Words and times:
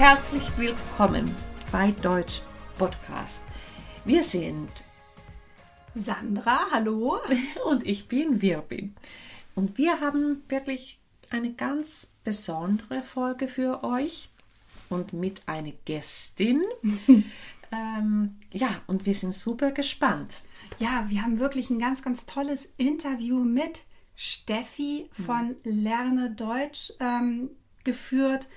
herzlich 0.00 0.56
willkommen 0.56 1.36
bei 1.70 1.90
Deutsch 1.90 2.40
Podcast. 2.78 3.44
Wir 4.06 4.24
sind 4.24 4.70
Sandra, 5.94 6.70
hallo. 6.70 7.18
Und 7.66 7.86
ich 7.86 8.08
bin 8.08 8.40
Wirbi. 8.40 8.94
Und 9.54 9.76
wir 9.76 10.00
haben 10.00 10.42
wirklich 10.48 10.98
eine 11.28 11.52
ganz 11.52 12.14
besondere 12.24 13.02
Folge 13.02 13.46
für 13.46 13.84
euch 13.84 14.30
und 14.88 15.12
mit 15.12 15.46
einer 15.46 15.72
Gästin. 15.84 16.62
ähm, 17.70 18.36
ja, 18.52 18.70
und 18.86 19.04
wir 19.04 19.14
sind 19.14 19.34
super 19.34 19.70
gespannt. 19.70 20.40
Ja, 20.78 21.04
wir 21.10 21.22
haben 21.22 21.40
wirklich 21.40 21.68
ein 21.68 21.78
ganz, 21.78 22.00
ganz 22.00 22.24
tolles 22.24 22.72
Interview 22.78 23.44
mit 23.44 23.82
Steffi 24.16 25.10
von 25.12 25.56
Lerne 25.62 26.30
Deutsch 26.30 26.90
ähm, 27.00 27.50
geführt. 27.84 28.48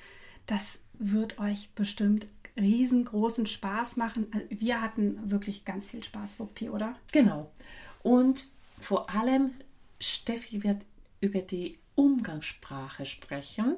Das 0.45 0.79
wird 0.93 1.39
euch 1.39 1.69
bestimmt 1.75 2.27
riesengroßen 2.57 3.45
Spaß 3.45 3.97
machen. 3.97 4.27
Also 4.31 4.45
wir 4.49 4.81
hatten 4.81 5.31
wirklich 5.31 5.65
ganz 5.65 5.87
viel 5.87 6.03
Spaß, 6.03 6.39
Wuppi, 6.39 6.69
oder? 6.69 6.95
Genau. 7.11 7.51
Und 8.03 8.47
vor 8.79 9.09
allem, 9.09 9.51
Steffi 9.99 10.63
wird 10.63 10.83
über 11.21 11.39
die 11.39 11.79
Umgangssprache 11.95 13.05
sprechen. 13.05 13.75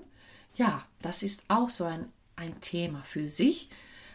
Ja, 0.55 0.86
das 1.02 1.24
ist 1.24 1.44
auch 1.48 1.70
so 1.70 1.84
ein, 1.84 2.12
ein 2.36 2.60
Thema 2.60 3.04
für 3.04 3.27
sich, 3.27 3.70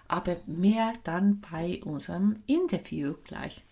aber 0.09 0.37
mehr 0.47 0.95
dann 1.05 1.41
bei 1.41 1.81
unserem 1.85 2.42
Interview 2.47 3.14
gleich. 3.25 3.62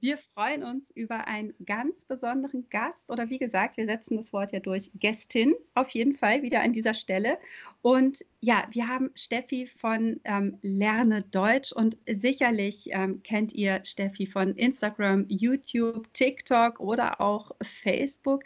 Wir 0.00 0.16
freuen 0.16 0.62
uns 0.62 0.90
über 0.90 1.26
einen 1.26 1.54
ganz 1.64 2.04
besonderen 2.04 2.68
Gast 2.70 3.10
oder 3.10 3.30
wie 3.30 3.38
gesagt, 3.38 3.76
wir 3.76 3.86
setzen 3.86 4.16
das 4.16 4.32
Wort 4.32 4.52
ja 4.52 4.60
durch, 4.60 4.90
Gästin 4.94 5.54
auf 5.74 5.88
jeden 5.90 6.14
Fall 6.14 6.42
wieder 6.42 6.60
an 6.60 6.72
dieser 6.72 6.94
Stelle. 6.94 7.38
Und 7.82 8.24
ja, 8.40 8.66
wir 8.70 8.86
haben 8.86 9.10
Steffi 9.14 9.66
von 9.66 10.20
ähm, 10.22 10.58
Lerne 10.62 11.22
Deutsch 11.22 11.72
und 11.72 11.98
sicherlich 12.08 12.90
ähm, 12.92 13.22
kennt 13.24 13.52
ihr 13.54 13.84
Steffi 13.84 14.26
von 14.26 14.54
Instagram, 14.54 15.24
YouTube, 15.28 16.12
TikTok 16.12 16.78
oder 16.78 17.20
auch 17.20 17.50
Facebook. 17.82 18.44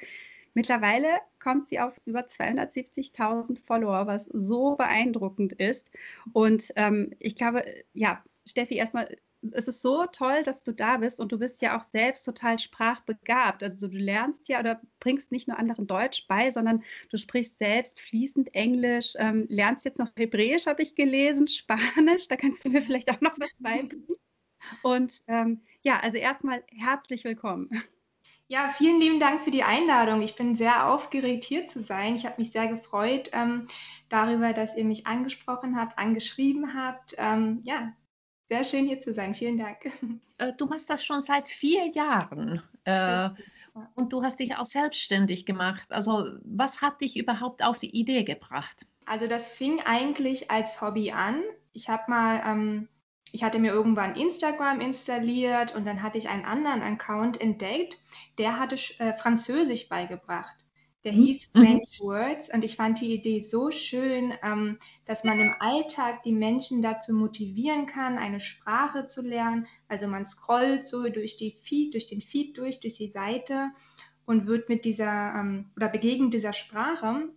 Mittlerweile 0.55 1.09
kommt 1.39 1.69
sie 1.69 1.81
auf 1.81 2.01
über 2.07 2.21
270.000 2.21 3.59
Follower, 3.59 4.07
was 4.07 4.25
so 4.33 4.77
beeindruckend 4.77 5.53
ist. 5.55 5.91
Und 6.33 6.73
ähm, 6.77 7.11
ich 7.19 7.37
glaube, 7.37 7.65
ja, 7.93 8.23
Steffi, 8.47 8.77
erstmal 8.77 9.17
es 9.51 9.69
ist 9.69 9.83
so 9.83 10.07
toll, 10.07 10.43
dass 10.45 10.63
du 10.63 10.73
da 10.73 10.99
bist 10.99 11.21
und 11.21 11.33
du 11.33 11.39
bist 11.39 11.61
ja 11.63 11.79
auch 11.79 11.83
selbst 11.83 12.25
total 12.25 12.59
sprachbegabt. 12.59 13.63
Also 13.63 13.89
du 13.89 13.97
lernst 13.97 14.49
ja 14.49 14.61
oder 14.61 14.81
bringst 15.01 15.33
nicht 15.33 15.49
nur 15.49 15.59
anderen 15.59 15.87
Deutsch 15.87 16.27
bei, 16.29 16.51
sondern 16.51 16.85
du 17.11 17.17
sprichst 17.17 17.59
selbst 17.59 18.01
fließend 18.01 18.55
Englisch, 18.55 19.15
ähm, 19.19 19.47
lernst 19.49 19.85
jetzt 19.85 19.99
noch 19.99 20.11
Hebräisch, 20.17 20.67
habe 20.67 20.83
ich 20.83 20.95
gelesen, 20.95 21.49
Spanisch, 21.49 22.29
da 22.29 22.37
kannst 22.37 22.65
du 22.65 22.71
mir 22.71 22.83
vielleicht 22.83 23.11
auch 23.11 23.21
noch 23.21 23.39
was 23.39 23.59
beibringen. 23.61 24.07
Und 24.83 25.23
ähm, 25.27 25.63
ja, 25.83 25.99
also 26.01 26.19
erstmal 26.19 26.63
herzlich 26.71 27.25
willkommen. 27.25 27.69
Ja, 28.47 28.71
vielen 28.71 29.01
lieben 29.01 29.19
Dank 29.19 29.41
für 29.41 29.51
die 29.51 29.63
Einladung. 29.63 30.21
Ich 30.21 30.37
bin 30.37 30.55
sehr 30.55 30.89
aufgeregt, 30.89 31.43
hier 31.43 31.69
zu 31.69 31.83
sein. 31.83 32.17
Ich 32.17 32.27
habe 32.27 32.35
mich 32.39 32.53
sehr 32.53 32.67
gefreut 32.67 33.31
ähm, 33.33 33.67
darüber, 34.11 34.53
dass 34.53 34.77
ihr 34.77 34.85
mich 34.85 35.07
angesprochen 35.07 35.81
habt, 35.81 35.99
angeschrieben 35.99 36.75
habt. 36.75 37.15
Ähm, 37.17 37.61
ja, 37.65 37.95
sehr 38.49 38.65
schön 38.65 38.87
hier 38.87 39.01
zu 39.01 39.13
sein. 39.15 39.35
Vielen 39.35 39.57
Dank. 39.57 39.91
Äh, 40.39 40.53
du 40.59 40.67
machst 40.67 40.91
das 40.91 41.05
schon 41.05 41.21
seit 41.21 41.49
vier 41.49 41.87
Jahren. 41.91 42.63
Äh, 42.85 43.31
und 43.95 44.13
du 44.13 44.23
hast 44.23 44.41
dich 44.41 44.57
auch 44.57 44.67
selbstständig 44.67 45.47
gemacht. 45.47 45.91
Also 45.93 46.27
was 46.43 46.83
hat 46.83 47.01
dich 47.01 47.17
überhaupt 47.17 47.63
auf 47.63 47.79
die 47.79 47.91
Idee 47.91 48.25
gebracht? 48.25 48.87
Also 49.07 49.27
das 49.27 49.51
fing 49.51 49.81
eigentlich 49.81 50.51
als 50.51 50.81
Hobby 50.81 51.13
an. 51.13 51.43
Ich 51.73 51.89
habe 51.89 52.03
mal, 52.09 52.43
ähm, 52.45 52.89
ich 53.31 53.43
hatte 53.45 53.59
mir 53.59 53.73
irgendwann 53.73 54.15
Instagram 54.15 54.81
installiert 54.81 55.75
und 55.75 55.87
dann 55.87 56.03
hatte 56.03 56.19
ich 56.19 56.29
einen 56.29 56.45
anderen 56.45 56.83
Account 56.83 57.41
entdeckt, 57.41 57.99
der 58.39 58.59
hatte 58.59 58.77
äh, 58.99 59.15
Französisch 59.15 59.89
beigebracht. 59.89 60.57
Der 61.05 61.13
mhm. 61.13 61.23
hieß 61.23 61.51
mhm. 61.55 61.59
French 61.59 62.01
Words 62.01 62.53
und 62.53 62.65
ich 62.65 62.77
fand 62.77 63.01
die 63.01 63.13
Idee 63.13 63.41
so 63.41 63.71
schön, 63.71 64.33
ähm, 64.43 64.79
dass 65.05 65.25
man 65.25 65.41
im 65.41 65.55
Alltag 65.59 66.23
die 66.23 66.33
Menschen 66.33 66.83
dazu 66.83 67.13
motivieren 67.13 67.87
kann, 67.87 68.19
eine 68.19 68.41
Sprache 68.41 69.07
zu 69.07 69.23
lernen. 69.23 69.67
Also 69.89 70.07
man 70.07 70.27
scrollt 70.27 70.87
so 70.87 71.09
durch, 71.09 71.37
die 71.37 71.59
Feed, 71.63 71.95
durch 71.95 72.07
den 72.07 72.23
Feed 72.23 72.57
durch, 72.57 72.81
durch 72.81 72.95
die 72.95 73.11
Seite 73.11 73.71
und 74.27 74.47
wird 74.47 74.69
mit 74.69 74.85
dieser 74.85 75.35
ähm, 75.35 75.71
oder 75.77 75.89
begegnet 75.89 76.35
dieser 76.35 76.53
Sprache. 76.53 77.29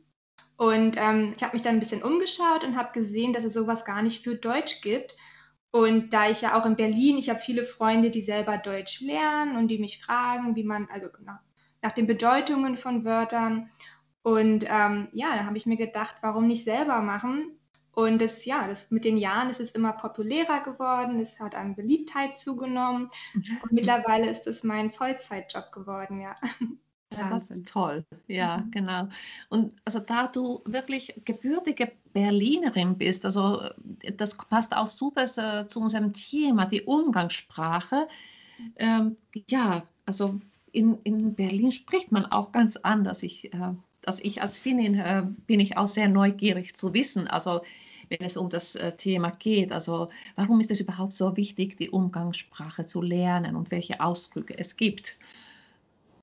Und 0.57 0.95
ähm, 0.97 1.33
ich 1.35 1.43
habe 1.43 1.53
mich 1.53 1.63
dann 1.63 1.75
ein 1.75 1.79
bisschen 1.79 2.03
umgeschaut 2.03 2.63
und 2.63 2.77
habe 2.77 2.93
gesehen, 2.93 3.33
dass 3.33 3.43
es 3.43 3.53
sowas 3.53 3.83
gar 3.83 4.01
nicht 4.01 4.23
für 4.23 4.35
Deutsch 4.35 4.81
gibt. 4.81 5.15
Und 5.71 6.13
da 6.13 6.29
ich 6.29 6.41
ja 6.41 6.57
auch 6.57 6.65
in 6.65 6.77
Berlin, 6.77 7.17
ich 7.17 7.29
habe 7.29 7.41
viele 7.41 7.65
Freunde, 7.65 8.09
die 8.09 8.21
selber 8.21 8.57
Deutsch 8.57 9.01
lernen 9.01 9.57
und 9.57 9.67
die 9.67 9.79
mich 9.79 10.01
fragen, 10.01 10.55
wie 10.55 10.63
man, 10.63 10.87
also 10.89 11.07
nach 11.25 11.41
den 11.93 12.07
Bedeutungen 12.07 12.77
von 12.77 13.05
Wörtern. 13.05 13.69
Und 14.23 14.65
ähm, 14.67 15.09
ja, 15.11 15.35
dann 15.35 15.45
habe 15.45 15.57
ich 15.57 15.65
mir 15.65 15.77
gedacht, 15.77 16.15
warum 16.21 16.47
nicht 16.47 16.63
selber 16.63 17.01
machen? 17.01 17.51
Und 17.91 18.21
das, 18.21 18.43
ja, 18.43 18.67
das 18.67 18.91
mit 18.91 19.05
den 19.05 19.17
Jahren 19.17 19.49
ist 19.49 19.61
es 19.61 19.71
immer 19.71 19.93
populärer 19.93 20.61
geworden, 20.61 21.19
es 21.19 21.39
hat 21.39 21.55
an 21.55 21.75
Beliebtheit 21.75 22.37
zugenommen 22.37 23.09
mhm. 23.33 23.57
und 23.63 23.71
mittlerweile 23.71 24.29
ist 24.29 24.47
es 24.47 24.63
mein 24.63 24.91
Vollzeitjob 24.91 25.71
geworden, 25.71 26.21
ja. 26.21 26.35
Ja, 27.15 27.29
das 27.29 27.49
ist 27.49 27.67
toll. 27.69 28.03
Ja, 28.27 28.57
mhm. 28.57 28.71
genau. 28.71 29.07
Und 29.49 29.73
also 29.85 29.99
da 29.99 30.27
du 30.27 30.61
wirklich 30.65 31.21
gebürtige 31.23 31.91
Berlinerin 32.13 32.97
bist, 32.97 33.23
also 33.23 33.69
das 34.15 34.35
passt 34.35 34.75
auch 34.75 34.87
super 34.87 35.25
zu 35.25 35.79
unserem 35.79 36.11
Thema, 36.11 36.65
die 36.65 36.81
Umgangssprache. 36.81 38.09
Ähm, 38.75 39.17
ja, 39.47 39.83
also 40.05 40.39
in, 40.75 40.97
in 41.03 41.35
Berlin 41.35 41.71
spricht 41.71 42.11
man 42.11 42.25
auch 42.25 42.51
ganz 42.51 42.75
anders. 42.75 43.23
Ich, 43.23 43.53
äh, 43.53 43.73
also 44.05 44.21
ich 44.23 44.41
als 44.41 44.57
Finnin 44.57 44.95
äh, 44.95 45.23
bin 45.47 45.59
ich 45.59 45.77
auch 45.77 45.87
sehr 45.87 46.09
neugierig 46.09 46.75
zu 46.75 46.93
wissen, 46.93 47.27
also 47.27 47.61
wenn 48.09 48.21
es 48.21 48.37
um 48.37 48.49
das 48.49 48.75
äh, 48.75 48.91
Thema 48.95 49.31
geht. 49.31 49.71
Also 49.71 50.09
warum 50.35 50.59
ist 50.59 50.71
es 50.71 50.81
überhaupt 50.81 51.13
so 51.13 51.37
wichtig, 51.37 51.77
die 51.77 51.89
Umgangssprache 51.89 52.85
zu 52.85 53.01
lernen 53.01 53.55
und 53.55 53.71
welche 53.71 54.01
Ausdrücke 54.01 54.57
es 54.57 54.77
gibt? 54.77 55.17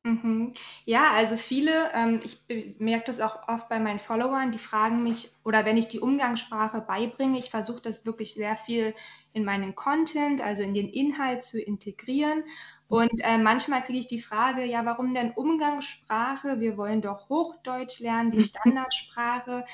Mhm. 0.04 0.52
Ja, 0.84 1.12
also 1.12 1.36
viele, 1.36 1.92
ähm, 1.94 2.20
ich 2.24 2.40
merke 2.80 3.04
das 3.06 3.20
auch 3.20 3.46
oft 3.46 3.68
bei 3.68 3.78
meinen 3.78 4.00
Followern, 4.00 4.50
die 4.50 4.58
fragen 4.58 5.04
mich, 5.04 5.30
oder 5.44 5.64
wenn 5.64 5.76
ich 5.76 5.86
die 5.88 6.00
Umgangssprache 6.00 6.80
beibringe, 6.80 7.38
ich 7.38 7.50
versuche 7.50 7.80
das 7.82 8.04
wirklich 8.04 8.34
sehr 8.34 8.56
viel 8.56 8.94
in 9.32 9.44
meinen 9.44 9.76
Content, 9.76 10.40
also 10.40 10.64
in 10.64 10.74
den 10.74 10.88
Inhalt 10.88 11.44
zu 11.44 11.60
integrieren. 11.60 12.42
Und 12.88 13.12
äh, 13.20 13.38
manchmal 13.38 13.80
kriege 13.82 14.00
ich 14.00 14.08
die 14.08 14.20
Frage, 14.20 14.64
ja, 14.64 14.84
warum 14.84 15.14
denn 15.14 15.30
Umgangssprache? 15.32 16.58
Wir 16.58 16.76
wollen 16.76 17.00
doch 17.00 17.28
Hochdeutsch 17.28 18.00
lernen, 18.00 18.32
die 18.32 18.40
Standardsprache. 18.42 19.64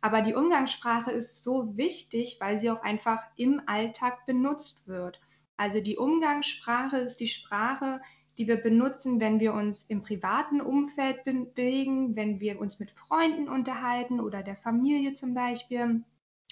Aber 0.00 0.20
die 0.20 0.34
Umgangssprache 0.34 1.10
ist 1.12 1.42
so 1.42 1.76
wichtig, 1.76 2.36
weil 2.40 2.58
sie 2.60 2.70
auch 2.70 2.82
einfach 2.82 3.20
im 3.36 3.62
Alltag 3.66 4.26
benutzt 4.26 4.86
wird. 4.86 5.18
Also 5.56 5.80
die 5.80 5.96
Umgangssprache 5.96 6.98
ist 6.98 7.18
die 7.20 7.26
Sprache, 7.26 8.00
die 8.38 8.46
wir 8.46 8.56
benutzen, 8.56 9.20
wenn 9.20 9.40
wir 9.40 9.52
uns 9.52 9.84
im 9.84 10.02
privaten 10.02 10.60
Umfeld 10.60 11.24
bewegen, 11.24 12.14
wenn 12.16 12.40
wir 12.40 12.60
uns 12.60 12.78
mit 12.78 12.92
Freunden 12.92 13.48
unterhalten 13.48 14.20
oder 14.20 14.42
der 14.42 14.56
Familie 14.56 15.14
zum 15.14 15.34
Beispiel. 15.34 16.02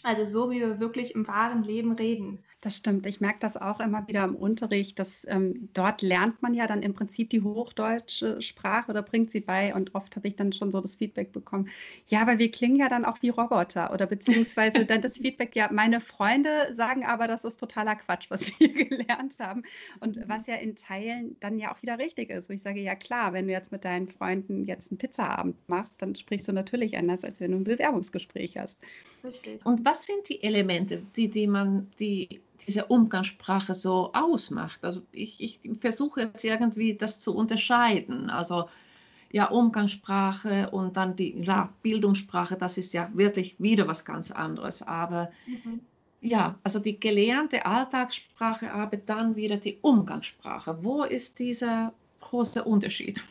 Also 0.02 0.26
so, 0.26 0.50
wie 0.50 0.60
wir 0.60 0.80
wirklich 0.80 1.14
im 1.14 1.26
wahren 1.26 1.62
Leben 1.62 1.92
reden. 1.92 2.44
Das 2.62 2.78
stimmt. 2.78 3.06
Ich 3.06 3.20
merke 3.20 3.38
das 3.40 3.56
auch 3.58 3.80
immer 3.80 4.08
wieder 4.08 4.24
im 4.24 4.34
Unterricht, 4.34 4.98
dass 4.98 5.26
ähm, 5.28 5.68
dort 5.74 6.00
lernt 6.00 6.40
man 6.40 6.54
ja 6.54 6.66
dann 6.66 6.82
im 6.82 6.94
Prinzip 6.94 7.28
die 7.28 7.42
hochdeutsche 7.42 8.40
Sprache 8.40 8.90
oder 8.90 9.02
bringt 9.02 9.30
sie 9.30 9.40
bei. 9.40 9.74
Und 9.74 9.94
oft 9.94 10.16
habe 10.16 10.26
ich 10.26 10.36
dann 10.36 10.52
schon 10.52 10.72
so 10.72 10.80
das 10.80 10.96
Feedback 10.96 11.32
bekommen, 11.32 11.68
ja, 12.06 12.22
aber 12.22 12.38
wir 12.38 12.50
klingen 12.50 12.76
ja 12.76 12.88
dann 12.88 13.04
auch 13.04 13.20
wie 13.20 13.28
Roboter 13.28 13.92
oder 13.92 14.06
beziehungsweise 14.06 14.86
dann 14.86 15.02
das 15.02 15.18
Feedback, 15.18 15.54
ja, 15.54 15.68
meine 15.70 16.00
Freunde 16.00 16.72
sagen 16.72 17.04
aber, 17.04 17.28
das 17.28 17.44
ist 17.44 17.60
totaler 17.60 17.94
Quatsch, 17.94 18.30
was 18.30 18.48
wir 18.58 18.72
gelernt 18.72 19.38
haben. 19.38 19.62
Und 20.00 20.26
was 20.26 20.46
ja 20.46 20.54
in 20.54 20.76
Teilen 20.76 21.36
dann 21.40 21.58
ja 21.58 21.74
auch 21.74 21.82
wieder 21.82 21.98
richtig 21.98 22.30
ist, 22.30 22.48
wo 22.48 22.54
ich 22.54 22.62
sage, 22.62 22.80
ja 22.80 22.94
klar, 22.94 23.34
wenn 23.34 23.46
du 23.46 23.52
jetzt 23.52 23.70
mit 23.70 23.84
deinen 23.84 24.08
Freunden 24.08 24.64
jetzt 24.64 24.90
einen 24.90 24.98
Pizzaabend 24.98 25.56
machst, 25.68 26.00
dann 26.00 26.16
sprichst 26.16 26.48
du 26.48 26.52
natürlich 26.52 26.96
anders, 26.96 27.22
als 27.22 27.38
wenn 27.40 27.50
du 27.50 27.58
ein 27.58 27.64
Bewerbungsgespräch 27.64 28.56
hast. 28.56 28.78
Richtig. 29.22 29.64
Und 29.64 29.84
was 29.84 30.04
sind 30.04 30.28
die 30.28 30.42
Elemente, 30.42 31.02
die, 31.16 31.28
die 31.28 31.46
man, 31.46 31.90
die 31.98 32.40
diese 32.66 32.86
Umgangssprache 32.86 33.74
so 33.74 34.12
ausmacht. 34.12 34.84
Also 34.84 35.02
ich, 35.12 35.42
ich 35.42 35.60
versuche 35.80 36.22
jetzt 36.22 36.44
irgendwie 36.44 36.94
das 36.94 37.20
zu 37.20 37.34
unterscheiden. 37.34 38.30
Also 38.30 38.68
ja, 39.30 39.46
Umgangssprache 39.46 40.70
und 40.70 40.96
dann 40.96 41.16
die 41.16 41.42
ja, 41.42 41.70
Bildungssprache, 41.82 42.56
das 42.56 42.78
ist 42.78 42.94
ja 42.94 43.10
wirklich 43.12 43.56
wieder 43.58 43.86
was 43.88 44.04
ganz 44.04 44.30
anderes. 44.30 44.82
Aber 44.82 45.30
mhm. 45.46 45.80
ja, 46.20 46.54
also 46.62 46.78
die 46.78 46.98
gelernte 46.98 47.66
Alltagssprache, 47.66 48.72
aber 48.72 48.96
dann 48.96 49.36
wieder 49.36 49.56
die 49.56 49.78
Umgangssprache. 49.82 50.78
Wo 50.82 51.04
ist 51.04 51.38
dieser 51.38 51.92
große 52.20 52.64
Unterschied? 52.64 53.22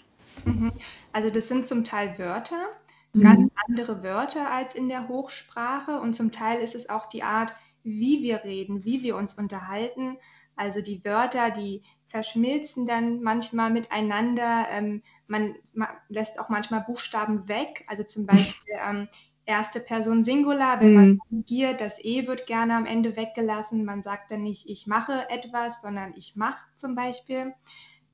Mhm. 0.44 0.72
Also 1.14 1.30
das 1.30 1.48
sind 1.48 1.66
zum 1.66 1.84
Teil 1.84 2.18
Wörter, 2.20 2.68
mhm. 3.14 3.22
ganz 3.22 3.52
andere 3.68 4.04
Wörter 4.04 4.52
als 4.52 4.76
in 4.76 4.90
der 4.90 5.08
Hochsprache 5.08 6.00
und 6.00 6.14
zum 6.14 6.32
Teil 6.32 6.62
ist 6.62 6.76
es 6.76 6.90
auch 6.90 7.08
die 7.08 7.24
Art, 7.24 7.54
wie 7.86 8.22
wir 8.22 8.44
reden, 8.44 8.84
wie 8.84 9.04
wir 9.04 9.16
uns 9.16 9.36
unterhalten. 9.36 10.18
Also 10.56 10.82
die 10.82 11.04
Wörter, 11.04 11.52
die 11.52 11.84
verschmilzen 12.08 12.88
dann 12.88 13.22
manchmal 13.22 13.70
miteinander. 13.72 14.68
Ähm, 14.70 15.02
man, 15.28 15.56
man, 15.74 15.90
lässt 16.10 16.40
auch 16.40 16.50
manchmal 16.50 16.82
Buchstaben 16.82 17.48
weg. 17.48 17.86
Also 17.88 18.04
zum 18.04 18.26
Beispiel 18.26 18.76
ähm, 18.84 19.08
erste 19.46 19.80
Person 19.80 20.24
Singular, 20.24 20.80
wenn 20.80 20.94
man 20.94 21.20
agiert, 21.32 21.82
das 21.82 22.04
E 22.04 22.28
wird 22.28 22.48
gerne 22.48 22.76
am 22.76 22.86
Ende 22.86 23.16
weggelassen. 23.16 23.86
Man 23.86 24.02
sagt 24.02 24.32
dann 24.32 24.44
nicht, 24.44 24.70
ich 24.70 24.88
mache 24.88 25.30
etwas, 25.30 25.82
sondern 25.82 26.14
ich 26.16 26.36
mache 26.36 26.66
zum 26.78 26.96
Beispiel. 26.96 27.54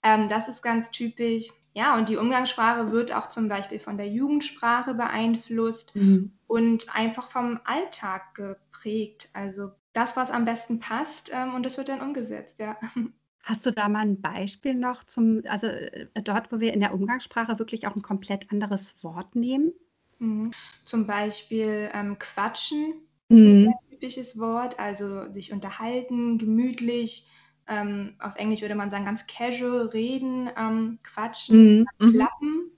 Ähm, 0.04 0.30
das 0.30 0.48
ist 0.48 0.62
ganz 0.62 0.92
typisch. 0.92 1.50
Ja, 1.74 1.98
und 1.98 2.10
die 2.10 2.18
Umgangssprache 2.18 2.92
wird 2.92 3.14
auch 3.14 3.30
zum 3.30 3.48
Beispiel 3.48 3.80
von 3.80 3.98
der 3.98 4.08
Jugendsprache 4.08 4.94
beeinflusst 4.94 5.96
mhm. 5.96 6.34
und 6.48 6.94
einfach 6.94 7.32
vom 7.32 7.60
Alltag 7.64 8.36
geprägt. 8.36 9.30
Also 9.34 9.72
das, 9.94 10.18
was 10.18 10.32
am 10.32 10.46
besten 10.46 10.80
passt, 10.80 11.32
ähm, 11.34 11.54
und 11.54 11.66
das 11.66 11.78
wird 11.78 11.90
dann 11.90 12.02
umgesetzt, 12.02 12.60
ja. 12.60 12.78
Hast 13.44 13.66
du 13.66 13.72
da 13.72 13.90
mal 13.90 14.02
ein 14.02 14.22
Beispiel 14.22 14.76
noch 14.76 15.04
zum, 15.04 15.42
also 15.48 15.66
äh, 15.68 16.08
dort, 16.24 16.52
wo 16.52 16.60
wir 16.60 16.74
in 16.74 16.80
der 16.80 16.94
Umgangssprache 16.94 17.58
wirklich 17.58 17.88
auch 17.88 17.96
ein 17.96 18.04
komplett 18.04 18.52
anderes 18.52 18.94
Wort 19.04 19.36
nehmen? 19.36 19.74
Mhm. 20.20 20.52
Zum 20.86 21.08
Beispiel 21.08 21.90
ähm, 21.94 22.20
quatschen 22.20 22.94
ist 23.30 23.40
mhm. 23.40 23.70
ein 23.70 23.90
typisches 23.90 24.38
Wort, 24.38 24.80
also 24.80 25.32
sich 25.32 25.52
unterhalten, 25.54 26.38
gemütlich. 26.38 27.28
Ähm, 27.68 28.16
auf 28.20 28.36
Englisch 28.36 28.62
würde 28.62 28.76
man 28.76 28.90
sagen, 28.90 29.06
ganz 29.06 29.28
casual 29.28 29.88
reden, 29.88 30.50
ähm, 30.58 31.00
quatschen, 31.04 31.80
mhm. 31.80 31.88
mhm. 32.00 32.14
klappen 32.14 32.72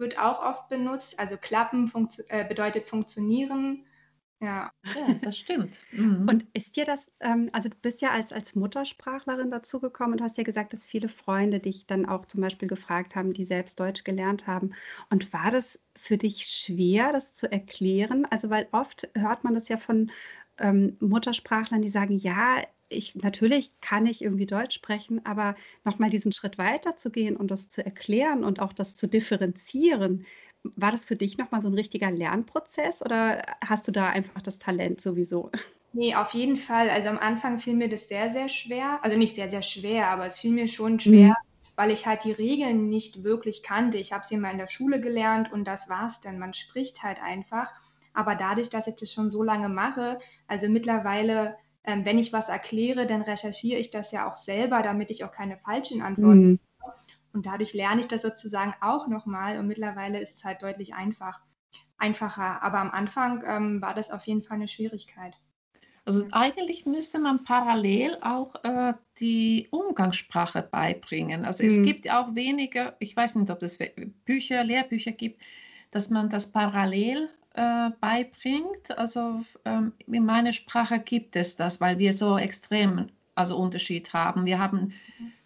wird 0.00 0.18
auch 0.18 0.42
oft 0.42 0.68
benutzt. 0.68 1.20
Also 1.20 1.36
klappen 1.36 1.86
funktio 1.86 2.24
äh, 2.28 2.44
bedeutet 2.44 2.88
funktionieren. 2.88 3.84
Ja. 4.42 4.72
ja, 4.84 5.14
das 5.22 5.36
stimmt. 5.36 5.78
Mhm. 5.92 6.26
Und 6.28 6.46
ist 6.54 6.74
dir 6.76 6.86
das, 6.86 7.12
ähm, 7.20 7.50
also 7.52 7.68
du 7.68 7.76
bist 7.76 8.00
ja 8.00 8.10
als, 8.10 8.32
als 8.32 8.54
Muttersprachlerin 8.54 9.50
dazugekommen 9.50 10.14
und 10.14 10.24
hast 10.24 10.38
ja 10.38 10.44
gesagt, 10.44 10.72
dass 10.72 10.86
viele 10.86 11.08
Freunde 11.08 11.60
dich 11.60 11.86
dann 11.86 12.06
auch 12.06 12.24
zum 12.24 12.40
Beispiel 12.40 12.66
gefragt 12.66 13.14
haben, 13.14 13.34
die 13.34 13.44
selbst 13.44 13.78
Deutsch 13.78 14.02
gelernt 14.02 14.46
haben. 14.46 14.72
Und 15.10 15.32
war 15.34 15.50
das 15.50 15.78
für 15.94 16.16
dich 16.16 16.46
schwer, 16.46 17.12
das 17.12 17.34
zu 17.34 17.52
erklären? 17.52 18.26
Also, 18.30 18.48
weil 18.48 18.66
oft 18.72 19.10
hört 19.14 19.44
man 19.44 19.54
das 19.54 19.68
ja 19.68 19.76
von 19.76 20.10
ähm, 20.58 20.96
Muttersprachlern, 21.00 21.82
die 21.82 21.90
sagen, 21.90 22.18
ja, 22.18 22.62
ich 22.90 23.14
natürlich 23.14 23.72
kann 23.80 24.06
ich 24.06 24.22
irgendwie 24.22 24.46
Deutsch 24.46 24.74
sprechen, 24.74 25.24
aber 25.24 25.54
nochmal 25.84 26.10
diesen 26.10 26.32
Schritt 26.32 26.58
weiter 26.58 26.96
zu 26.96 27.10
gehen 27.10 27.36
und 27.36 27.50
das 27.50 27.70
zu 27.70 27.84
erklären 27.84 28.44
und 28.44 28.60
auch 28.60 28.72
das 28.72 28.96
zu 28.96 29.06
differenzieren, 29.06 30.26
war 30.62 30.90
das 30.90 31.04
für 31.04 31.16
dich 31.16 31.38
nochmal 31.38 31.62
so 31.62 31.68
ein 31.68 31.74
richtiger 31.74 32.10
Lernprozess 32.10 33.02
oder 33.02 33.42
hast 33.64 33.88
du 33.88 33.92
da 33.92 34.08
einfach 34.08 34.42
das 34.42 34.58
Talent 34.58 35.00
sowieso? 35.00 35.50
Nee, 35.92 36.14
auf 36.14 36.34
jeden 36.34 36.56
Fall. 36.56 36.88
Also 36.90 37.08
am 37.08 37.18
Anfang 37.18 37.58
fiel 37.58 37.74
mir 37.74 37.88
das 37.88 38.08
sehr, 38.08 38.30
sehr 38.30 38.48
schwer. 38.48 39.00
Also 39.02 39.16
nicht 39.16 39.34
sehr, 39.34 39.50
sehr 39.50 39.62
schwer, 39.62 40.08
aber 40.08 40.26
es 40.26 40.38
fiel 40.38 40.52
mir 40.52 40.68
schon 40.68 41.00
schwer, 41.00 41.28
mhm. 41.28 41.34
weil 41.76 41.90
ich 41.90 42.06
halt 42.06 42.24
die 42.24 42.32
Regeln 42.32 42.88
nicht 42.88 43.24
wirklich 43.24 43.62
kannte. 43.62 43.98
Ich 43.98 44.12
habe 44.12 44.24
sie 44.24 44.34
immer 44.34 44.50
in 44.50 44.58
der 44.58 44.68
Schule 44.68 45.00
gelernt 45.00 45.50
und 45.50 45.64
das 45.64 45.88
war's 45.88 46.20
dann. 46.20 46.38
Man 46.38 46.54
spricht 46.54 47.02
halt 47.02 47.20
einfach. 47.20 47.72
Aber 48.12 48.34
dadurch, 48.34 48.70
dass 48.70 48.86
ich 48.86 48.96
das 48.96 49.12
schon 49.12 49.30
so 49.30 49.42
lange 49.42 49.68
mache, 49.68 50.18
also 50.46 50.68
mittlerweile, 50.68 51.56
ähm, 51.84 52.04
wenn 52.04 52.18
ich 52.18 52.32
was 52.32 52.48
erkläre, 52.48 53.06
dann 53.06 53.22
recherchiere 53.22 53.78
ich 53.78 53.90
das 53.90 54.12
ja 54.12 54.30
auch 54.30 54.36
selber, 54.36 54.82
damit 54.82 55.10
ich 55.10 55.24
auch 55.24 55.32
keine 55.32 55.56
falschen 55.58 56.02
Antworten 56.02 56.46
mhm. 56.46 56.60
Und 57.32 57.46
dadurch 57.46 57.74
lerne 57.74 58.00
ich 58.00 58.08
das 58.08 58.22
sozusagen 58.22 58.74
auch 58.80 59.06
nochmal 59.06 59.58
und 59.58 59.66
mittlerweile 59.66 60.20
ist 60.20 60.36
es 60.36 60.44
halt 60.44 60.62
deutlich 60.62 60.94
einfach, 60.94 61.40
einfacher. 61.96 62.62
Aber 62.62 62.78
am 62.78 62.90
Anfang 62.90 63.42
ähm, 63.46 63.82
war 63.82 63.94
das 63.94 64.10
auf 64.10 64.26
jeden 64.26 64.42
Fall 64.42 64.56
eine 64.56 64.68
Schwierigkeit. 64.68 65.34
Also 66.06 66.26
eigentlich 66.32 66.86
müsste 66.86 67.18
man 67.18 67.44
parallel 67.44 68.18
auch 68.22 68.56
äh, 68.64 68.94
die 69.20 69.68
Umgangssprache 69.70 70.62
beibringen. 70.62 71.44
Also 71.44 71.64
es 71.64 71.76
mhm. 71.76 71.84
gibt 71.84 72.10
auch 72.10 72.34
weniger, 72.34 72.96
ich 72.98 73.14
weiß 73.14 73.36
nicht, 73.36 73.50
ob 73.50 73.62
es 73.62 73.78
Bücher, 74.24 74.64
Lehrbücher 74.64 75.12
gibt, 75.12 75.42
dass 75.92 76.10
man 76.10 76.30
das 76.30 76.50
parallel 76.50 77.28
äh, 77.60 77.90
beibringt. 78.00 78.96
Also 78.96 79.42
ähm, 79.66 79.92
in 80.06 80.24
meiner 80.24 80.52
Sprache 80.52 80.98
gibt 80.98 81.36
es 81.36 81.56
das, 81.56 81.80
weil 81.80 81.98
wir 81.98 82.12
so 82.14 82.38
extrem 82.38 83.10
also 83.34 83.56
Unterschied 83.56 84.12
haben. 84.12 84.46
Wir 84.46 84.58
haben. 84.58 84.94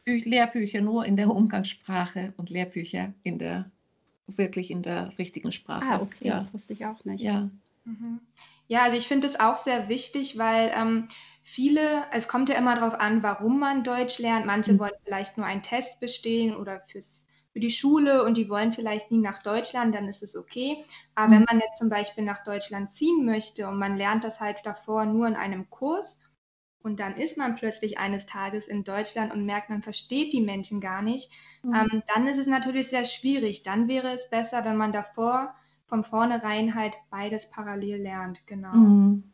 Lehrbücher 0.06 0.82
nur 0.82 1.06
in 1.06 1.16
der 1.16 1.30
Umgangssprache 1.30 2.34
und 2.36 2.50
Lehrbücher 2.50 3.14
in 3.22 3.38
der 3.38 3.70
wirklich 4.26 4.70
in 4.70 4.82
der 4.82 5.16
richtigen 5.18 5.50
Sprache. 5.50 5.86
Ah, 5.86 6.00
okay, 6.00 6.28
ja. 6.28 6.34
das 6.34 6.52
wusste 6.52 6.72
ich 6.74 6.84
auch 6.84 7.04
nicht. 7.04 7.22
Ja, 7.22 7.48
mhm. 7.84 8.20
ja 8.68 8.82
also 8.82 8.96
ich 8.96 9.08
finde 9.08 9.26
es 9.26 9.40
auch 9.40 9.56
sehr 9.56 9.88
wichtig, 9.88 10.38
weil 10.38 10.72
ähm, 10.74 11.08
viele, 11.42 12.04
es 12.12 12.28
kommt 12.28 12.48
ja 12.48 12.56
immer 12.56 12.74
darauf 12.74 13.00
an, 13.00 13.22
warum 13.22 13.58
man 13.58 13.84
Deutsch 13.84 14.18
lernt. 14.18 14.46
Manche 14.46 14.74
mhm. 14.74 14.78
wollen 14.78 14.92
vielleicht 15.04 15.36
nur 15.36 15.46
einen 15.46 15.62
Test 15.62 16.00
bestehen 16.00 16.54
oder 16.54 16.80
fürs, 16.86 17.26
für 17.54 17.60
die 17.60 17.70
Schule 17.70 18.24
und 18.24 18.36
die 18.36 18.50
wollen 18.50 18.72
vielleicht 18.72 19.10
nie 19.10 19.18
nach 19.18 19.42
Deutschland, 19.42 19.94
dann 19.94 20.08
ist 20.08 20.22
es 20.22 20.36
okay. 20.36 20.84
Aber 21.14 21.28
mhm. 21.28 21.32
wenn 21.32 21.44
man 21.44 21.60
jetzt 21.60 21.78
zum 21.78 21.88
Beispiel 21.88 22.24
nach 22.24 22.42
Deutschland 22.44 22.90
ziehen 22.92 23.24
möchte 23.24 23.66
und 23.68 23.78
man 23.78 23.96
lernt 23.96 24.24
das 24.24 24.40
halt 24.40 24.58
davor 24.64 25.06
nur 25.06 25.26
in 25.26 25.36
einem 25.36 25.70
Kurs, 25.70 26.18
und 26.84 27.00
dann 27.00 27.16
ist 27.16 27.38
man 27.38 27.54
plötzlich 27.54 27.98
eines 27.98 28.26
Tages 28.26 28.68
in 28.68 28.84
Deutschland 28.84 29.32
und 29.32 29.46
merkt, 29.46 29.70
man 29.70 29.82
versteht 29.82 30.34
die 30.34 30.42
Menschen 30.42 30.82
gar 30.82 31.00
nicht, 31.00 31.30
mhm. 31.62 31.74
ähm, 31.74 32.02
dann 32.14 32.26
ist 32.26 32.36
es 32.36 32.46
natürlich 32.46 32.88
sehr 32.88 33.06
schwierig. 33.06 33.62
Dann 33.62 33.88
wäre 33.88 34.12
es 34.12 34.28
besser, 34.28 34.66
wenn 34.66 34.76
man 34.76 34.92
davor 34.92 35.54
von 35.86 36.04
vornherein 36.04 36.74
halt 36.74 36.92
beides 37.08 37.48
parallel 37.48 38.02
lernt. 38.02 38.46
Genau. 38.46 38.74
Mhm. 38.74 39.32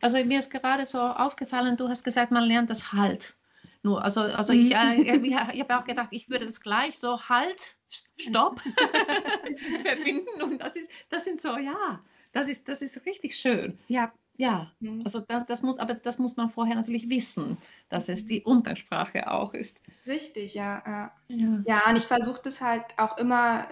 Also 0.00 0.24
mir 0.24 0.40
ist 0.40 0.50
gerade 0.50 0.86
so 0.86 1.00
aufgefallen, 1.00 1.76
du 1.76 1.88
hast 1.88 2.02
gesagt, 2.02 2.32
man 2.32 2.44
lernt 2.44 2.68
das 2.68 2.92
halt. 2.92 3.37
Nur, 3.82 4.02
also, 4.02 4.20
also 4.20 4.52
ich, 4.52 4.74
äh, 4.74 4.94
ich, 5.22 5.34
habe 5.34 5.78
auch 5.78 5.84
gedacht, 5.84 6.08
ich 6.10 6.28
würde 6.28 6.46
das 6.46 6.60
gleich 6.60 6.98
so 6.98 7.28
halt, 7.28 7.76
stopp 8.16 8.60
verbinden. 9.82 10.42
Und 10.42 10.58
das 10.58 10.76
ist, 10.76 10.90
das 11.10 11.24
sind 11.24 11.40
so, 11.40 11.56
ja, 11.56 12.02
das 12.32 12.48
ist, 12.48 12.68
das 12.68 12.82
ist 12.82 13.04
richtig 13.06 13.36
schön. 13.36 13.78
Ja, 13.88 14.12
ja, 14.38 14.70
mhm. 14.78 15.02
also 15.04 15.18
das, 15.18 15.46
das 15.46 15.62
muss, 15.62 15.78
aber 15.78 15.94
das 15.94 16.20
muss 16.20 16.36
man 16.36 16.48
vorher 16.48 16.76
natürlich 16.76 17.10
wissen, 17.10 17.58
dass 17.88 18.08
es 18.08 18.22
mhm. 18.24 18.28
die 18.28 18.42
Umgangssprache 18.44 19.28
auch 19.30 19.52
ist. 19.52 19.80
Richtig, 20.06 20.54
ja. 20.54 21.12
Ja, 21.28 21.62
ja 21.66 21.82
und 21.88 21.96
ich 21.96 22.04
versuche 22.04 22.40
das 22.44 22.60
halt 22.60 22.84
auch 22.98 23.18
immer, 23.18 23.66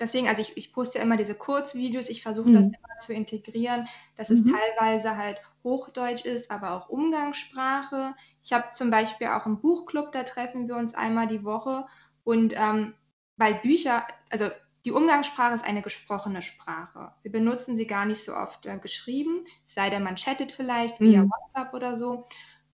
deswegen, 0.00 0.26
also 0.26 0.42
ich, 0.42 0.56
ich 0.56 0.72
poste 0.72 0.98
ja 0.98 1.04
immer 1.04 1.16
diese 1.16 1.36
Kurzvideos, 1.36 2.08
ich 2.08 2.22
versuche 2.22 2.48
mhm. 2.48 2.54
das 2.54 2.66
immer 2.66 2.98
zu 3.00 3.12
integrieren, 3.12 3.86
dass 4.16 4.28
es 4.30 4.40
mhm. 4.40 4.56
teilweise 4.56 5.16
halt 5.16 5.40
Hochdeutsch 5.68 6.24
ist, 6.24 6.50
aber 6.50 6.72
auch 6.72 6.88
Umgangssprache. 6.88 8.14
Ich 8.42 8.52
habe 8.52 8.72
zum 8.72 8.90
Beispiel 8.90 9.26
auch 9.28 9.44
einen 9.44 9.60
Buchclub, 9.60 10.12
da 10.12 10.22
treffen 10.22 10.66
wir 10.66 10.76
uns 10.76 10.94
einmal 10.94 11.28
die 11.28 11.44
Woche 11.44 11.86
und 12.24 12.54
ähm, 12.56 12.94
weil 13.36 13.54
Bücher, 13.54 14.06
also 14.30 14.50
die 14.84 14.92
Umgangssprache 14.92 15.54
ist 15.54 15.64
eine 15.64 15.82
gesprochene 15.82 16.40
Sprache. 16.40 17.12
Wir 17.22 17.30
benutzen 17.30 17.76
sie 17.76 17.86
gar 17.86 18.06
nicht 18.06 18.24
so 18.24 18.34
oft 18.34 18.64
äh, 18.66 18.78
geschrieben, 18.78 19.44
sei 19.66 19.90
denn 19.90 20.02
man 20.02 20.16
chattet 20.16 20.52
vielleicht 20.52 20.98
via 21.00 21.24
mhm. 21.24 21.30
WhatsApp 21.30 21.74
oder 21.74 21.96
so. 21.96 22.26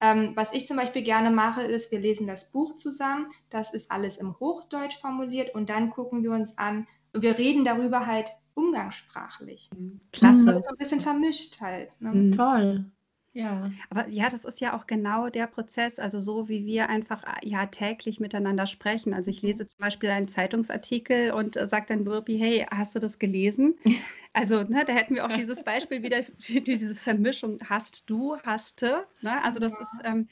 Ähm, 0.00 0.32
was 0.35 0.52
ich 0.52 0.66
zum 0.66 0.76
Beispiel 0.76 1.02
gerne 1.02 1.30
mache, 1.30 1.62
ist, 1.62 1.92
wir 1.92 2.00
lesen 2.00 2.26
das 2.26 2.50
Buch 2.50 2.76
zusammen. 2.76 3.30
Das 3.50 3.75
ist 3.75 3.90
alles 3.90 4.16
im 4.16 4.38
Hochdeutsch 4.40 4.99
formuliert 4.99 5.54
und 5.54 5.68
dann 5.68 5.90
gucken 5.90 6.23
wir 6.23 6.32
uns 6.32 6.56
an. 6.56 6.88
Wir 7.12 7.38
reden 7.38 7.64
darüber 7.64 8.06
halt 8.06 8.30
umgangssprachlich. 8.54 9.71
Klasse. 10.12 10.45
Das 10.45 10.57
ist 10.57 10.64
so 10.64 10.71
ein 10.71 10.78
bisschen 10.78 11.00
vermischt 11.00 11.61
halt. 11.61 12.00
Ne? 12.00 12.11
Mhm. 12.12 12.33
Toll. 12.33 12.85
Ja. 13.33 13.71
Aber 13.90 14.09
ja, 14.09 14.28
das 14.28 14.45
ist 14.45 14.61
ja 14.61 14.76
auch 14.76 14.88
genau 14.88 15.28
der 15.28 15.47
Prozess, 15.47 16.00
also 16.00 16.19
so 16.19 16.49
wie 16.49 16.66
wir 16.66 16.88
einfach 16.88 17.23
ja 17.45 17.66
täglich 17.66 18.19
miteinander 18.19 18.66
sprechen. 18.66 19.14
Also 19.14 19.30
ich 19.30 19.42
mhm. 19.42 19.50
lese 19.50 19.66
zum 19.66 19.78
Beispiel 19.78 20.11
einen 20.11 20.26
Zeitungsartikel 20.26 21.30
und 21.30 21.57
äh, 21.57 21.69
sage 21.69 21.87
dann 21.88 22.04
Burpi, 22.04 22.38
hey, 22.38 22.66
hast 22.71 22.95
du 22.95 22.99
das 22.99 23.19
gelesen? 23.19 23.78
Also 24.33 24.62
ne, 24.62 24.85
da 24.87 24.92
hätten 24.92 25.16
wir 25.16 25.25
auch 25.25 25.37
dieses 25.37 25.64
Beispiel 25.64 26.04
wieder, 26.04 26.23
diese 26.49 26.95
Vermischung 26.95 27.59
hast 27.69 28.09
du, 28.09 28.37
hasste. 28.38 29.04
Ne? 29.23 29.42
Also 29.42 29.59
das 29.59 29.73
ja. 29.73 29.80
ist 29.80 30.04
ähm, 30.04 30.28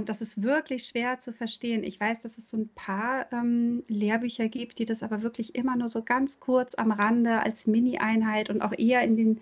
und 0.00 0.08
das 0.08 0.22
ist 0.22 0.42
wirklich 0.42 0.84
schwer 0.84 1.20
zu 1.20 1.32
verstehen. 1.32 1.84
Ich 1.84 2.00
weiß, 2.00 2.20
dass 2.20 2.38
es 2.38 2.48
so 2.48 2.56
ein 2.56 2.70
paar 2.74 3.30
ähm, 3.32 3.84
Lehrbücher 3.86 4.48
gibt, 4.48 4.78
die 4.78 4.86
das 4.86 5.02
aber 5.02 5.22
wirklich 5.22 5.54
immer 5.54 5.76
nur 5.76 5.88
so 5.88 6.02
ganz 6.02 6.40
kurz 6.40 6.74
am 6.74 6.90
Rande 6.90 7.40
als 7.40 7.66
Mini-Einheit 7.66 8.48
und 8.48 8.62
auch 8.62 8.72
eher 8.76 9.02
in 9.02 9.18
den 9.18 9.40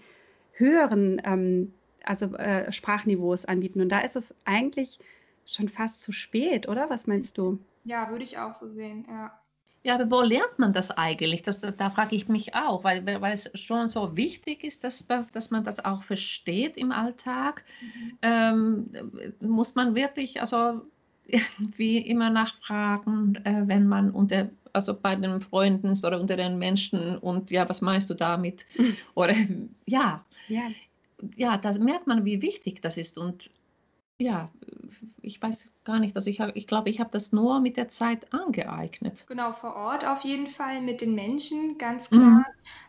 höheren 0.53 1.23
ähm, 1.25 1.73
also 2.03 2.35
äh, 2.35 2.73
Sprachniveaus 2.73 3.45
anbieten. 3.45 3.81
Und 3.81 3.91
da 3.91 4.01
ist 4.01 4.17
es 4.17 4.35
eigentlich 4.45 4.99
schon 5.47 5.69
fast 5.69 6.01
zu 6.01 6.11
spät, 6.11 6.69
oder? 6.69 6.91
Was 6.91 7.07
meinst 7.07 7.39
du? 7.39 7.61
Ja, 7.85 8.11
würde 8.11 8.25
ich 8.25 8.39
auch 8.39 8.55
so 8.55 8.69
sehen, 8.69 9.07
ja. 9.09 9.39
Ja, 9.85 9.95
aber 9.95 10.11
wo 10.11 10.23
lernt 10.23 10.59
man 10.59 10.73
das 10.73 10.91
eigentlich? 10.91 11.43
Das, 11.43 11.61
da 11.61 11.91
frage 11.91 12.17
ich 12.17 12.29
mich 12.29 12.55
auch, 12.55 12.85
weil, 12.85 13.05
weil 13.07 13.33
es 13.33 13.51
schon 13.55 13.89
so 13.89 14.17
wichtig 14.17 14.65
ist, 14.65 14.85
dass, 14.85 15.07
dass, 15.07 15.31
dass 15.31 15.51
man 15.51 15.65
das 15.65 15.85
auch 15.85 16.03
versteht 16.03 16.77
im 16.77 16.93
Alltag. 16.93 17.65
Mhm. 17.81 18.19
Ähm, 18.23 18.91
muss 19.41 19.75
man 19.77 19.95
wirklich, 19.95 20.41
also 20.41 20.83
wie 21.77 21.99
immer 21.99 22.31
nachfragen, 22.31 23.37
äh, 23.45 23.63
wenn 23.67 23.87
man 23.87 24.11
unter, 24.11 24.49
also 24.73 24.99
bei 24.99 25.15
den 25.15 25.41
Freunden 25.41 25.89
ist 25.89 26.05
oder 26.05 26.21
unter 26.21 26.37
den 26.37 26.59
Menschen 26.59 27.19
und 27.19 27.51
ja, 27.51 27.69
was 27.69 27.81
meinst 27.81 28.09
du 28.11 28.15
damit? 28.15 28.65
Oder 29.15 29.35
ja, 29.87 30.25
ja, 30.49 30.71
ja, 31.37 31.57
da 31.59 31.77
merkt 31.79 32.07
man, 32.07 32.25
wie 32.25 32.43
wichtig 32.43 32.81
das 32.81 32.97
ist 32.97 33.19
und 33.19 33.51
ja, 34.19 34.51
ich 35.23 35.41
weiß 35.41 35.71
gar 35.85 36.01
nicht, 36.01 36.17
also 36.17 36.29
ich, 36.29 36.41
ich 36.41 36.67
glaube, 36.67 36.91
ich 36.91 37.01
habe 37.01 37.11
das 37.11 37.33
nur 37.33 37.61
mit 37.61 37.77
der 37.77 37.89
Zeit 37.89 38.33
angeeignet. 38.33 39.25
Genau, 39.29 39.53
vor 39.53 39.77
Ort 39.77 40.05
auf 40.07 40.23
jeden 40.23 40.49
Fall 40.49 40.83
mit 40.83 41.01
den 41.01 41.15
Menschen, 41.15 41.79
ganz 41.79 42.11
klar. 42.11 42.21
Mhm. 42.39 42.45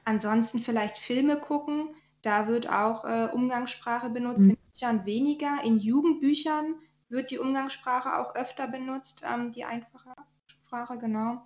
Ansonsten 0.06 0.60
vielleicht 0.60 0.98
Filme 0.98 1.38
gucken, 1.40 1.90
da 2.22 2.48
wird 2.48 2.70
auch 2.70 3.06
äh, 3.06 3.30
Umgangssprache 3.32 4.10
benutzt, 4.10 4.44
mhm. 4.44 4.52
in 4.52 4.58
Büchern 4.74 5.06
weniger, 5.06 5.64
in 5.64 5.78
Jugendbüchern 5.78 6.76
wird 7.10 7.32
die 7.32 7.40
Umgangssprache 7.40 8.18
auch 8.18 8.36
öfter 8.36 8.68
benutzt, 8.68 9.24
ähm, 9.26 9.52
die 9.52 9.66
einfache 9.66 10.16
Sprache, 10.48 10.98
genau. 10.98 11.46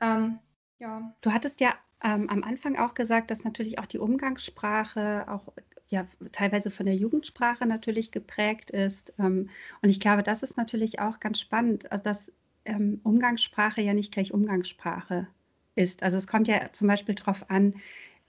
Ähm, 0.00 0.38
ja. 0.78 1.14
Du 1.20 1.32
hattest 1.32 1.60
ja 1.60 1.74
ähm, 2.02 2.28
am 2.28 2.44
Anfang 2.44 2.78
auch 2.78 2.94
gesagt, 2.94 3.30
dass 3.30 3.44
natürlich 3.44 3.78
auch 3.78 3.86
die 3.86 3.98
Umgangssprache 3.98 5.26
auch 5.28 5.52
ja 5.90 6.06
teilweise 6.32 6.70
von 6.70 6.86
der 6.86 6.94
Jugendsprache 6.94 7.66
natürlich 7.66 8.10
geprägt 8.10 8.70
ist. 8.70 9.12
Ähm, 9.18 9.50
und 9.82 9.88
ich 9.88 10.00
glaube, 10.00 10.22
das 10.22 10.42
ist 10.42 10.56
natürlich 10.56 11.00
auch 11.00 11.20
ganz 11.20 11.40
spannend, 11.40 11.90
also 11.90 12.04
dass 12.04 12.32
ähm, 12.64 13.00
Umgangssprache 13.02 13.80
ja 13.80 13.94
nicht 13.94 14.12
gleich 14.12 14.32
Umgangssprache 14.32 15.28
ist. 15.74 16.02
Also 16.02 16.16
es 16.16 16.26
kommt 16.26 16.48
ja 16.48 16.72
zum 16.72 16.88
Beispiel 16.88 17.14
darauf 17.14 17.50
an, 17.50 17.74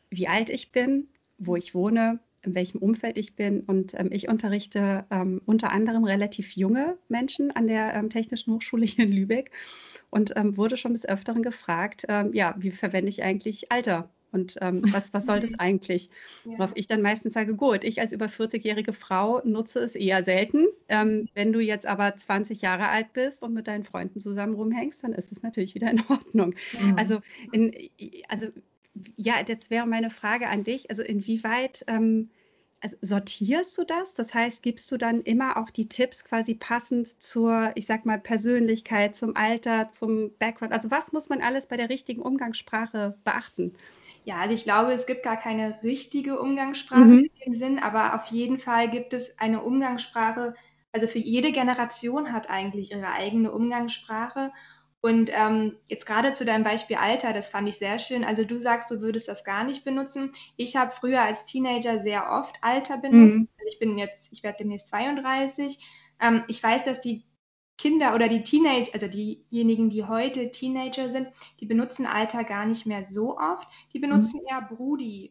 wie 0.09 0.27
alt 0.27 0.49
ich 0.49 0.71
bin, 0.71 1.07
wo 1.37 1.55
ich 1.55 1.75
wohne, 1.75 2.19
in 2.41 2.55
welchem 2.55 2.77
Umfeld 2.77 3.17
ich 3.17 3.35
bin. 3.35 3.61
Und 3.61 3.93
ähm, 3.99 4.09
ich 4.11 4.29
unterrichte 4.29 5.05
unter 5.45 5.71
anderem 5.71 6.05
relativ 6.05 6.55
junge 6.55 6.97
Menschen 7.09 7.51
an 7.51 7.67
der 7.67 8.07
Technischen 8.09 8.53
Hochschule 8.53 8.85
hier 8.85 9.05
in 9.05 9.11
Lübeck 9.11 9.51
und 10.09 10.33
wurde 10.35 10.77
schon 10.77 10.93
des 10.93 11.07
Öfteren 11.07 11.43
gefragt, 11.43 12.07
ja, 12.31 12.55
wie 12.57 12.71
verwende 12.71 13.09
ich 13.09 13.23
eigentlich 13.23 13.71
Alter? 13.71 14.09
Und 14.31 14.57
ähm, 14.61 14.81
was, 14.93 15.13
was 15.13 15.25
soll 15.25 15.39
das 15.39 15.53
eigentlich? 15.59 16.09
Ja. 16.45 16.59
Worauf 16.59 16.71
ich 16.75 16.87
dann 16.87 17.01
meistens 17.01 17.33
sage, 17.33 17.55
gut, 17.55 17.83
ich 17.83 17.99
als 17.99 18.11
über 18.11 18.27
40-jährige 18.27 18.93
Frau 18.93 19.41
nutze 19.43 19.79
es 19.79 19.95
eher 19.95 20.23
selten. 20.23 20.67
wenn 20.87 21.53
du 21.53 21.59
jetzt 21.59 21.85
aber 21.85 22.15
20 22.15 22.61
Jahre 22.61 22.89
alt 22.89 23.13
bist 23.13 23.43
und 23.43 23.53
mit 23.53 23.67
deinen 23.67 23.83
Freunden 23.83 24.19
zusammen 24.19 24.55
rumhängst, 24.55 25.03
dann 25.03 25.13
ist 25.13 25.31
es 25.31 25.43
natürlich 25.43 25.75
wieder 25.75 25.91
in 25.91 26.01
Ordnung. 26.09 26.55
Mhm. 26.79 26.97
Also, 26.97 27.19
in, 27.51 27.73
also 28.27 28.47
ja, 29.15 29.35
jetzt 29.45 29.69
wäre 29.69 29.85
meine 29.85 30.09
Frage 30.09 30.47
an 30.47 30.63
dich, 30.63 30.89
also 30.89 31.03
inwieweit 31.03 31.83
ähm, 31.87 32.29
also 32.81 32.97
sortierst 33.01 33.77
du 33.77 33.83
das? 33.83 34.13
Das 34.13 34.33
heißt, 34.33 34.63
gibst 34.63 34.91
du 34.91 34.97
dann 34.97 35.21
immer 35.21 35.57
auch 35.57 35.69
die 35.69 35.87
Tipps 35.87 36.23
quasi 36.23 36.55
passend 36.55 37.21
zur, 37.21 37.71
ich 37.75 37.85
sag 37.85 38.05
mal, 38.05 38.19
Persönlichkeit, 38.19 39.15
zum 39.15 39.35
Alter, 39.35 39.91
zum 39.91 40.31
Background? 40.39 40.73
Also 40.73 40.89
was 40.91 41.11
muss 41.11 41.29
man 41.29 41.41
alles 41.41 41.67
bei 41.67 41.77
der 41.77 41.89
richtigen 41.89 42.21
Umgangssprache 42.21 43.17
beachten? 43.23 43.75
Ja, 44.25 44.37
also 44.37 44.53
ich 44.53 44.63
glaube, 44.63 44.93
es 44.93 45.05
gibt 45.05 45.23
gar 45.23 45.37
keine 45.37 45.81
richtige 45.83 46.39
Umgangssprache 46.39 47.01
mhm. 47.01 47.29
in 47.33 47.45
dem 47.45 47.53
Sinn, 47.53 47.79
aber 47.79 48.15
auf 48.15 48.25
jeden 48.27 48.59
Fall 48.59 48.89
gibt 48.89 49.13
es 49.13 49.37
eine 49.39 49.61
Umgangssprache, 49.61 50.53
also 50.91 51.07
für 51.07 51.19
jede 51.19 51.51
Generation 51.51 52.31
hat 52.33 52.49
eigentlich 52.49 52.91
ihre 52.91 53.11
eigene 53.11 53.51
Umgangssprache 53.51 54.51
und 55.01 55.29
ähm, 55.33 55.77
jetzt 55.87 56.05
gerade 56.05 56.33
zu 56.33 56.43
deinem 56.43 56.63
Beispiel 56.63 56.97
Alter, 56.97 57.31
das 57.31 57.47
fand 57.47 57.69
ich 57.69 57.77
sehr 57.77 57.99
schön. 57.99 58.25
Also 58.25 58.43
du 58.43 58.59
sagst, 58.59 58.91
du 58.91 58.99
würdest 58.99 59.29
das 59.29 59.45
gar 59.45 59.63
nicht 59.63 59.85
benutzen. 59.85 60.33
Ich 60.57 60.75
habe 60.75 60.91
früher 60.91 61.21
als 61.21 61.45
Teenager 61.45 62.01
sehr 62.01 62.29
oft 62.31 62.55
Alter 62.61 62.97
benutzt. 62.97 63.37
Mhm. 63.37 63.47
Also 63.57 63.69
ich 63.71 63.79
bin 63.79 63.97
jetzt, 63.97 64.29
ich 64.33 64.43
werde 64.43 64.57
demnächst 64.59 64.89
32. 64.89 65.79
Ähm, 66.19 66.43
ich 66.49 66.61
weiß, 66.61 66.83
dass 66.83 66.99
die 66.99 67.23
Kinder 67.77 68.13
oder 68.13 68.27
die 68.27 68.43
Teenager, 68.43 68.93
also 68.93 69.07
diejenigen, 69.07 69.89
die 69.89 70.03
heute 70.03 70.51
Teenager 70.51 71.09
sind, 71.09 71.29
die 71.61 71.65
benutzen 71.65 72.05
Alter 72.05 72.43
gar 72.43 72.65
nicht 72.65 72.85
mehr 72.85 73.05
so 73.05 73.37
oft. 73.37 73.69
Die 73.93 73.99
mhm. 73.99 74.01
benutzen 74.01 74.41
mhm. 74.41 74.47
eher 74.49 74.61
Brudi. 74.63 75.29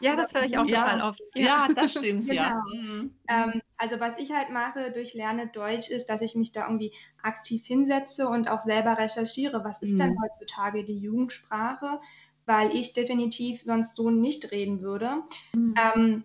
Ja, 0.00 0.14
das 0.16 0.32
höre 0.32 0.44
ich 0.44 0.56
auch 0.56 0.66
ja. 0.66 0.80
total 0.80 1.02
oft. 1.02 1.20
Ja, 1.34 1.66
ja 1.66 1.68
das 1.74 1.90
stimmt, 1.98 2.28
genau. 2.28 2.40
ja. 2.40 2.62
Mhm. 2.72 3.14
Ähm, 3.28 3.62
also 3.78 4.00
was 4.00 4.18
ich 4.18 4.32
halt 4.32 4.50
mache 4.50 4.90
durch 4.90 5.14
Lerne 5.14 5.46
Deutsch 5.46 5.88
ist, 5.88 6.06
dass 6.06 6.20
ich 6.20 6.34
mich 6.34 6.52
da 6.52 6.64
irgendwie 6.66 6.92
aktiv 7.22 7.64
hinsetze 7.64 8.28
und 8.28 8.48
auch 8.48 8.62
selber 8.62 8.98
recherchiere, 8.98 9.64
was 9.64 9.80
ist 9.80 9.92
mhm. 9.92 9.98
denn 9.98 10.16
heutzutage 10.20 10.84
die 10.84 10.98
Jugendsprache, 10.98 12.00
weil 12.44 12.74
ich 12.74 12.92
definitiv 12.92 13.62
sonst 13.62 13.94
so 13.94 14.10
nicht 14.10 14.50
reden 14.50 14.82
würde. 14.82 15.22
Mhm. 15.54 15.74
Ähm, 15.80 16.24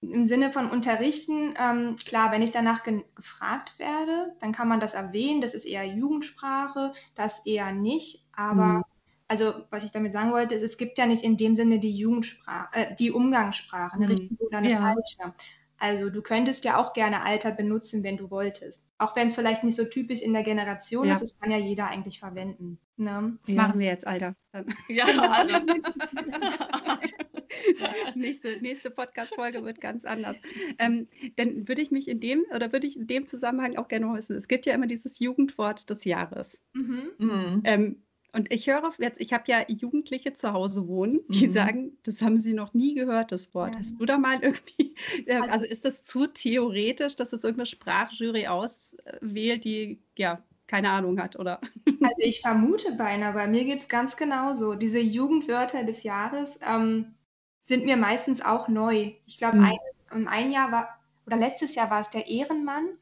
im 0.00 0.26
Sinne 0.26 0.52
von 0.52 0.70
unterrichten, 0.70 1.54
ähm, 1.56 1.96
klar, 1.96 2.30
wenn 2.30 2.42
ich 2.42 2.50
danach 2.50 2.82
ge 2.82 3.04
gefragt 3.14 3.78
werde, 3.78 4.34
dann 4.40 4.52
kann 4.52 4.68
man 4.68 4.80
das 4.80 4.92
erwähnen, 4.92 5.40
das 5.40 5.54
ist 5.54 5.64
eher 5.64 5.86
Jugendsprache, 5.86 6.92
das 7.14 7.44
eher 7.46 7.72
nicht, 7.72 8.26
aber 8.32 8.66
mhm. 8.66 8.84
also 9.28 9.54
was 9.70 9.84
ich 9.84 9.92
damit 9.92 10.12
sagen 10.12 10.32
wollte, 10.32 10.54
ist, 10.54 10.62
es 10.62 10.76
gibt 10.76 10.98
ja 10.98 11.06
nicht 11.06 11.22
in 11.22 11.36
dem 11.36 11.56
Sinne 11.56 11.78
die 11.78 11.96
Jugendsprache, 11.96 12.74
äh, 12.74 12.94
die 12.96 13.12
Umgangssprache, 13.12 13.94
eine 13.94 14.06
mhm. 14.06 14.10
richtige 14.10 14.44
oder 14.44 14.58
eine 14.58 14.70
ja. 14.70 14.80
falsche. 14.80 15.34
Also 15.78 16.08
du 16.08 16.22
könntest 16.22 16.64
ja 16.64 16.78
auch 16.78 16.92
gerne 16.92 17.22
Alter 17.22 17.50
benutzen, 17.50 18.02
wenn 18.02 18.16
du 18.16 18.30
wolltest. 18.30 18.82
Auch 18.98 19.16
wenn 19.16 19.28
es 19.28 19.34
vielleicht 19.34 19.64
nicht 19.64 19.76
so 19.76 19.84
typisch 19.84 20.22
in 20.22 20.32
der 20.32 20.44
Generation 20.44 21.06
ja. 21.06 21.14
ist, 21.14 21.22
das 21.22 21.38
kann 21.38 21.50
ja 21.50 21.58
jeder 21.58 21.88
eigentlich 21.88 22.20
verwenden. 22.20 22.78
Ne? 22.96 23.36
Das 23.44 23.54
ja. 23.54 23.62
machen 23.62 23.80
wir 23.80 23.86
jetzt, 23.88 24.06
Alter. 24.06 24.36
Ja, 24.88 25.06
also. 25.06 25.56
nächste 28.14 28.60
nächste 28.60 28.90
Podcast-Folge 28.90 29.64
wird 29.64 29.80
ganz 29.80 30.04
anders. 30.04 30.40
Ähm, 30.78 31.08
dann 31.36 31.66
würde 31.68 31.82
ich 31.82 31.90
mich 31.90 32.08
in 32.08 32.20
dem 32.20 32.44
oder 32.54 32.72
würde 32.72 32.86
ich 32.86 32.96
in 32.96 33.06
dem 33.06 33.26
Zusammenhang 33.26 33.76
auch 33.76 33.88
gerne 33.88 34.06
mal 34.06 34.18
wissen, 34.18 34.36
es 34.36 34.46
gibt 34.48 34.66
ja 34.66 34.74
immer 34.74 34.86
dieses 34.86 35.18
Jugendwort 35.18 35.90
des 35.90 36.04
Jahres. 36.04 36.62
Mhm. 36.72 37.10
Mhm. 37.18 37.62
Ähm, 37.64 38.03
und 38.34 38.52
ich 38.52 38.66
höre 38.66 38.92
jetzt, 38.98 39.20
ich 39.20 39.32
habe 39.32 39.44
ja 39.46 39.64
Jugendliche 39.68 40.32
zu 40.32 40.52
Hause 40.52 40.88
wohnen, 40.88 41.20
die 41.28 41.46
mhm. 41.46 41.52
sagen, 41.52 41.98
das 42.02 42.20
haben 42.20 42.38
sie 42.38 42.52
noch 42.52 42.74
nie 42.74 42.94
gehört, 42.94 43.32
das 43.32 43.54
Wort. 43.54 43.74
Ja. 43.74 43.80
Hast 43.80 44.00
du 44.00 44.04
da 44.04 44.18
mal 44.18 44.40
irgendwie, 44.42 44.96
äh, 45.26 45.36
also, 45.36 45.52
also, 45.52 45.66
ist 45.66 45.84
das 45.84 46.04
zu 46.04 46.26
theoretisch, 46.26 47.16
dass 47.16 47.32
es 47.32 47.44
irgendeine 47.44 47.66
Sprachjury 47.66 48.48
auswählt, 48.48 49.64
die 49.64 50.02
ja 50.18 50.42
keine 50.66 50.90
Ahnung 50.90 51.20
hat, 51.20 51.38
oder? 51.38 51.60
Also 52.04 52.16
ich 52.18 52.42
vermute 52.42 52.92
beinahe, 52.92 53.32
bei 53.32 53.46
mir 53.46 53.64
geht 53.64 53.80
es 53.80 53.88
ganz 53.88 54.18
genauso. 54.18 54.74
Diese 54.74 54.98
Jugendwörter 54.98 55.84
des 55.84 56.02
Jahres 56.02 56.58
ähm, 56.60 57.14
sind 57.66 57.86
mir 57.86 57.96
meistens 57.96 58.42
auch 58.42 58.68
neu. 58.68 59.12
Ich 59.24 59.38
glaube, 59.38 59.56
mhm. 59.56 59.78
ein, 60.10 60.28
ein 60.28 60.52
Jahr 60.52 60.70
war, 60.70 61.00
oder 61.26 61.38
letztes 61.38 61.74
Jahr 61.74 61.88
war 61.88 62.00
es 62.00 62.10
der 62.10 62.26
Ehrenmann 62.26 62.98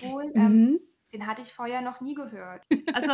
wohl. 0.00 0.32
Ähm, 0.34 0.42
mhm. 0.42 0.80
Den 1.12 1.28
hatte 1.28 1.42
ich 1.42 1.52
vorher 1.52 1.80
noch 1.80 2.00
nie 2.00 2.14
gehört. 2.14 2.64
Also 2.92 3.12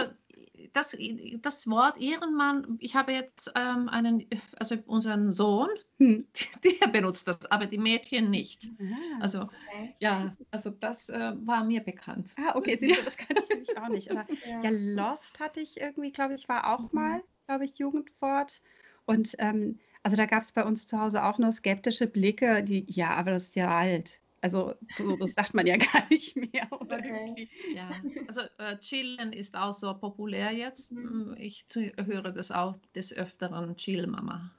das, 0.72 0.96
das 1.42 1.68
Wort 1.68 2.00
Ehrenmann, 2.00 2.76
ich 2.80 2.94
habe 2.94 3.12
jetzt 3.12 3.52
ähm, 3.56 3.88
einen, 3.88 4.26
also 4.58 4.76
unseren 4.86 5.32
Sohn, 5.32 5.68
hm. 5.98 6.26
der 6.64 6.88
benutzt 6.88 7.28
das, 7.28 7.50
aber 7.50 7.66
die 7.66 7.78
Mädchen 7.78 8.30
nicht. 8.30 8.68
Ah, 8.80 9.20
also 9.20 9.42
okay. 9.42 9.94
ja, 9.98 10.36
also 10.50 10.70
das 10.70 11.08
äh, 11.08 11.32
war 11.44 11.64
mir 11.64 11.80
bekannt. 11.80 12.34
Ah, 12.38 12.56
okay, 12.56 12.76
Sie, 12.80 12.88
das 13.04 13.16
kann 13.16 13.36
ich 13.38 13.48
nämlich 13.48 13.78
auch 13.78 13.88
nicht. 13.88 14.10
Oder, 14.10 14.26
ja. 14.46 14.62
ja. 14.62 14.70
Lost 14.70 15.40
hatte 15.40 15.60
ich 15.60 15.80
irgendwie, 15.80 16.12
glaube 16.12 16.34
ich, 16.34 16.48
war 16.48 16.72
auch 16.72 16.92
mhm. 16.92 17.00
mal, 17.00 17.22
glaube 17.46 17.64
ich, 17.64 17.78
Jugendwort. 17.78 18.62
Und 19.06 19.34
ähm, 19.38 19.78
also 20.02 20.16
da 20.16 20.26
gab 20.26 20.42
es 20.42 20.52
bei 20.52 20.64
uns 20.64 20.86
zu 20.86 20.98
Hause 20.98 21.24
auch 21.24 21.38
nur 21.38 21.52
skeptische 21.52 22.06
Blicke, 22.06 22.62
die, 22.62 22.84
ja, 22.88 23.10
aber 23.10 23.32
das 23.32 23.44
ist 23.44 23.56
ja 23.56 23.76
alt. 23.76 24.20
Also 24.42 24.74
so, 24.96 25.16
das 25.16 25.34
sagt 25.34 25.54
man 25.54 25.66
ja 25.66 25.76
gar 25.76 26.08
nicht 26.08 26.36
mehr. 26.36 26.66
Okay. 26.70 27.48
Ja, 27.74 27.90
also 28.26 28.42
äh, 28.58 28.78
Chillen 28.78 29.32
ist 29.32 29.54
auch 29.54 29.72
so 29.72 29.92
populär 29.94 30.52
jetzt. 30.52 30.92
Mhm. 30.92 31.34
Ich 31.38 31.66
höre 31.74 32.32
das 32.32 32.50
auch 32.50 32.76
des 32.94 33.12
Öfteren, 33.12 33.76
Chill 33.76 34.06
Mama. 34.06 34.50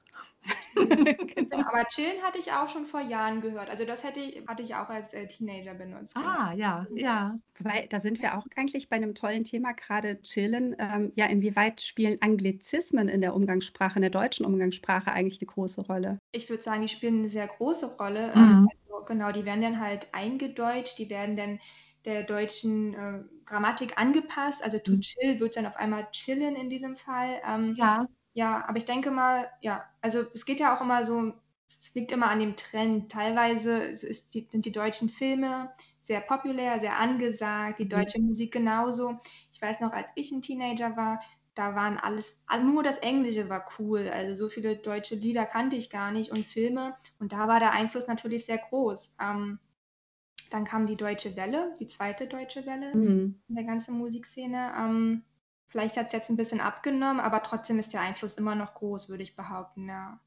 genau. 0.76 1.58
Aber 1.68 1.86
Chillen 1.90 2.22
hatte 2.24 2.40
ich 2.40 2.52
auch 2.52 2.70
schon 2.70 2.86
vor 2.86 3.02
Jahren 3.02 3.42
gehört. 3.42 3.70
Also 3.70 3.86
das 3.86 4.04
hätte 4.04 4.20
ich, 4.20 4.48
hatte 4.48 4.64
ich 4.64 4.74
auch 4.74 4.90
als 4.90 5.14
äh, 5.14 5.28
Teenager 5.28 5.74
benutzt. 5.74 6.16
Ah, 6.16 6.52
genau. 6.52 6.58
ja, 6.58 6.88
ja. 6.96 7.40
Weil 7.60 7.88
da 7.88 8.00
sind 8.00 8.22
wir 8.22 8.38
auch 8.38 8.46
eigentlich 8.56 8.90
bei 8.90 8.96
einem 8.96 9.14
tollen 9.14 9.44
Thema, 9.44 9.74
gerade 9.74 10.20
Chillen. 10.22 10.76
Ähm, 10.80 11.12
ja, 11.16 11.26
inwieweit 11.26 11.82
spielen 11.82 12.18
Anglizismen 12.22 13.08
in 13.08 13.22
der 13.22 13.36
Umgangssprache, 13.36 13.98
in 13.98 14.02
der 14.02 14.12
deutschen 14.12 14.46
Umgangssprache 14.46 15.12
eigentlich 15.12 15.42
eine 15.42 15.48
große 15.48 15.82
Rolle? 15.82 16.20
Ich 16.32 16.50
würde 16.50 16.64
sagen, 16.64 16.82
die 16.82 16.90
spielen 16.90 17.20
eine 17.20 17.30
sehr 17.30 17.48
große 17.48 17.98
Rolle. 17.98 18.32
Mhm. 18.36 18.42
Ähm, 18.42 18.70
genau, 19.06 19.32
die 19.32 19.46
werden 19.46 19.62
dann 19.62 19.80
halt 19.80 20.08
eingedeutscht, 20.14 20.98
die 20.98 21.10
werden 21.10 21.36
dann 21.36 21.60
der 22.06 22.24
deutschen 22.24 22.94
äh, 22.94 23.24
Grammatik 23.46 23.98
angepasst. 23.98 24.64
Also 24.64 24.80
to 24.80 24.92
mhm. 24.92 25.02
chill 25.02 25.40
wird 25.40 25.56
dann 25.56 25.66
auf 25.66 25.76
einmal 25.76 26.08
chillen 26.12 26.56
in 26.56 26.70
diesem 26.70 26.96
Fall. 26.96 27.42
Ähm, 27.48 27.76
ja. 27.78 28.08
Ja, 28.34 28.64
aber 28.66 28.78
ich 28.78 28.86
denke 28.86 29.12
mal, 29.12 29.50
ja, 29.60 29.84
also 30.00 30.24
es 30.34 30.46
geht 30.46 30.62
ja 30.62 30.76
auch 30.76 30.82
immer 30.82 31.04
so, 31.04 31.34
es 31.68 31.94
liegt 31.94 32.14
immer 32.14 32.30
an 32.30 32.40
dem 32.40 32.56
Trend. 32.56 33.12
Teilweise 33.12 33.78
ist 33.78 34.34
die, 34.34 34.48
sind 34.50 34.66
die 34.66 34.72
deutschen 34.72 35.10
Filme 35.10 35.70
sehr 36.04 36.22
populär, 36.22 36.80
sehr 36.80 36.98
angesagt, 36.98 37.80
die 37.80 37.86
mhm. 37.86 37.90
deutsche 37.90 38.20
mhm. 38.20 38.28
Musik 38.28 38.54
genauso. 38.54 39.20
Ich 39.52 39.62
weiß 39.62 39.82
noch, 39.82 39.92
als 39.92 40.08
ich 40.16 40.32
ein 40.32 40.42
Teenager 40.42 40.96
war, 40.96 41.20
da 41.56 41.76
waren 41.76 41.98
alles, 41.98 42.42
nur 42.64 42.84
das 42.84 42.98
Englische 43.00 43.50
war 43.50 43.66
cool. 43.80 44.10
Also 44.10 44.46
so 44.46 44.50
viele 44.50 44.78
deutsche 44.78 45.16
Lieder 45.16 45.46
kannte 45.46 45.76
ich 45.76 45.90
gar 45.90 46.12
nicht 46.12 46.32
und 46.32 46.46
Filme. 46.46 46.96
Und 47.20 47.34
da 47.34 47.48
war 47.48 47.60
der 47.60 47.72
Einfluss 47.74 48.08
natürlich 48.08 48.46
sehr 48.46 48.58
groß. 48.60 49.14
Ähm, 49.22 49.60
Dann 50.52 50.66
kam 50.66 50.86
die 50.86 50.98
Deutsche 50.98 51.36
Welle, 51.36 51.74
die 51.80 51.88
zweite 51.88 52.28
Deutsche 52.28 52.66
Welle 52.66 52.96
mhm. 52.96 53.42
in 53.48 53.56
der 53.56 53.64
ganzen 53.64 53.98
Musikszene. 53.98 54.74
Ähm, 54.78 55.24
vielleicht 55.68 55.98
hat 55.98 56.08
es 56.08 56.14
jetzt 56.14 56.30
ein 56.30 56.38
bisschen 56.38 56.62
abgenommen, 56.62 57.20
aber 57.22 57.42
trotzdem 57.44 57.80
ist 57.80 57.94
der 57.94 58.02
Einfluss 58.02 58.36
immer 58.36 58.56
noch 58.56 58.74
groß, 58.76 59.10
würde 59.10 59.24
ich 59.24 59.36
behaupten, 59.36 59.88
ja. 59.88 60.20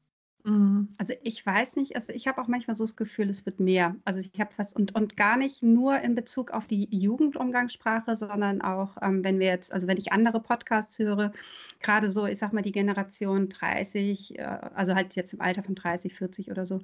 Mhm. 0.45 0.89
Also 0.97 1.13
ich 1.23 1.43
weiß 1.45 1.75
nicht, 1.75 1.95
also 1.95 2.13
ich 2.13 2.27
habe 2.27 2.41
auch 2.41 2.47
manchmal 2.47 2.75
so 2.75 2.83
das 2.83 2.95
Gefühl, 2.95 3.29
es 3.29 3.45
wird 3.45 3.59
mehr. 3.59 3.95
Also 4.05 4.19
ich 4.19 4.39
habe 4.39 4.51
was 4.57 4.73
und, 4.73 4.95
und 4.95 5.17
gar 5.17 5.37
nicht 5.37 5.63
nur 5.63 5.99
in 5.99 6.15
Bezug 6.15 6.51
auf 6.51 6.67
die 6.67 6.87
Jugendumgangssprache, 6.91 8.15
sondern 8.15 8.61
auch, 8.61 8.97
ähm, 9.01 9.23
wenn 9.23 9.39
wir 9.39 9.47
jetzt, 9.47 9.73
also 9.73 9.87
wenn 9.87 9.97
ich 9.97 10.13
andere 10.13 10.39
Podcasts 10.39 10.99
höre, 10.99 11.33
gerade 11.81 12.11
so, 12.11 12.27
ich 12.27 12.37
sag 12.37 12.53
mal, 12.53 12.61
die 12.61 12.71
Generation 12.71 13.49
30, 13.49 14.37
äh, 14.37 14.43
also 14.43 14.93
halt 14.93 15.15
jetzt 15.15 15.33
im 15.33 15.41
Alter 15.41 15.63
von 15.63 15.75
30, 15.75 16.13
40 16.13 16.51
oder 16.51 16.65
so, 16.65 16.79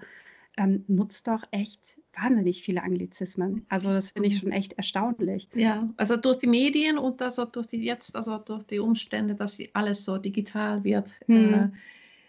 ähm, 0.58 0.84
nutzt 0.88 1.28
doch 1.28 1.44
echt 1.52 2.00
wahnsinnig 2.14 2.64
viele 2.64 2.84
Anglizismen. 2.84 3.66
Also 3.70 3.90
das 3.90 4.12
finde 4.12 4.28
ich 4.28 4.36
mhm. 4.36 4.40
schon 4.40 4.52
echt 4.52 4.74
erstaunlich. 4.74 5.48
Ja, 5.54 5.88
also 5.98 6.18
durch 6.18 6.38
die 6.38 6.48
Medien 6.48 6.98
und 6.98 7.22
also 7.22 7.46
durch 7.46 7.68
die 7.68 7.78
jetzt, 7.78 8.16
also 8.16 8.38
durch 8.40 8.64
die 8.64 8.80
Umstände, 8.80 9.36
dass 9.36 9.60
alles 9.74 10.04
so 10.04 10.18
digital 10.18 10.84
wird. 10.84 11.12
Hm. 11.28 11.54
Äh, 11.54 11.70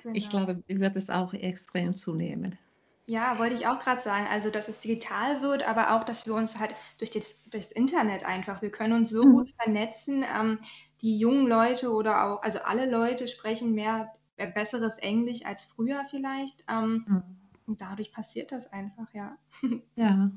Genau. 0.03 0.15
Ich 0.15 0.31
glaube, 0.31 0.63
wird 0.67 0.97
es 0.97 1.11
auch 1.11 1.33
extrem 1.33 1.97
zunehmen. 1.97 2.59
Ja, 3.07 3.39
wollte 3.39 3.55
ich 3.55 3.67
auch 3.67 3.81
gerade 3.81 4.01
sagen, 4.01 4.27
also 4.29 4.49
dass 4.51 4.69
es 4.69 4.79
digital 4.79 5.43
wird, 5.43 5.65
aber 5.65 5.95
auch, 5.95 6.05
dass 6.05 6.27
wir 6.27 6.35
uns 6.35 6.59
halt 6.59 6.75
durch 6.99 7.11
das, 7.11 7.41
durch 7.51 7.65
das 7.65 7.73
Internet 7.73 8.25
einfach, 8.25 8.63
wir 8.63 8.71
können 8.71 8.93
uns 8.93 9.11
so 9.11 9.25
mhm. 9.25 9.33
gut 9.33 9.51
vernetzen. 9.61 10.25
Ähm, 10.25 10.59
die 11.01 11.19
jungen 11.19 11.47
Leute 11.49 11.93
oder 11.93 12.25
auch, 12.25 12.43
also 12.43 12.61
alle 12.61 12.89
Leute 12.89 13.27
sprechen 13.27 13.75
mehr 13.75 14.13
äh, 14.37 14.51
besseres 14.51 14.97
Englisch 14.99 15.45
als 15.45 15.65
früher 15.65 16.05
vielleicht. 16.09 16.65
Ähm, 16.69 17.05
mhm. 17.07 17.23
Und 17.67 17.81
dadurch 17.81 18.13
passiert 18.13 18.53
das 18.53 18.73
einfach, 18.73 19.13
ja. 19.13 19.37
Ja. 19.97 20.31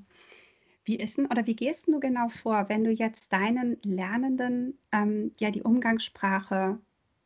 Wie 0.87 0.97
ist 0.97 1.17
denn 1.17 1.25
oder 1.25 1.47
wie 1.47 1.55
gehst 1.55 1.87
du 1.87 1.99
genau 1.99 2.29
vor, 2.29 2.69
wenn 2.69 2.83
du 2.83 2.91
jetzt 2.91 3.33
deinen 3.33 3.77
Lernenden 3.83 4.77
ähm, 4.91 5.31
ja 5.39 5.49
die 5.49 5.63
Umgangssprache 5.63 6.79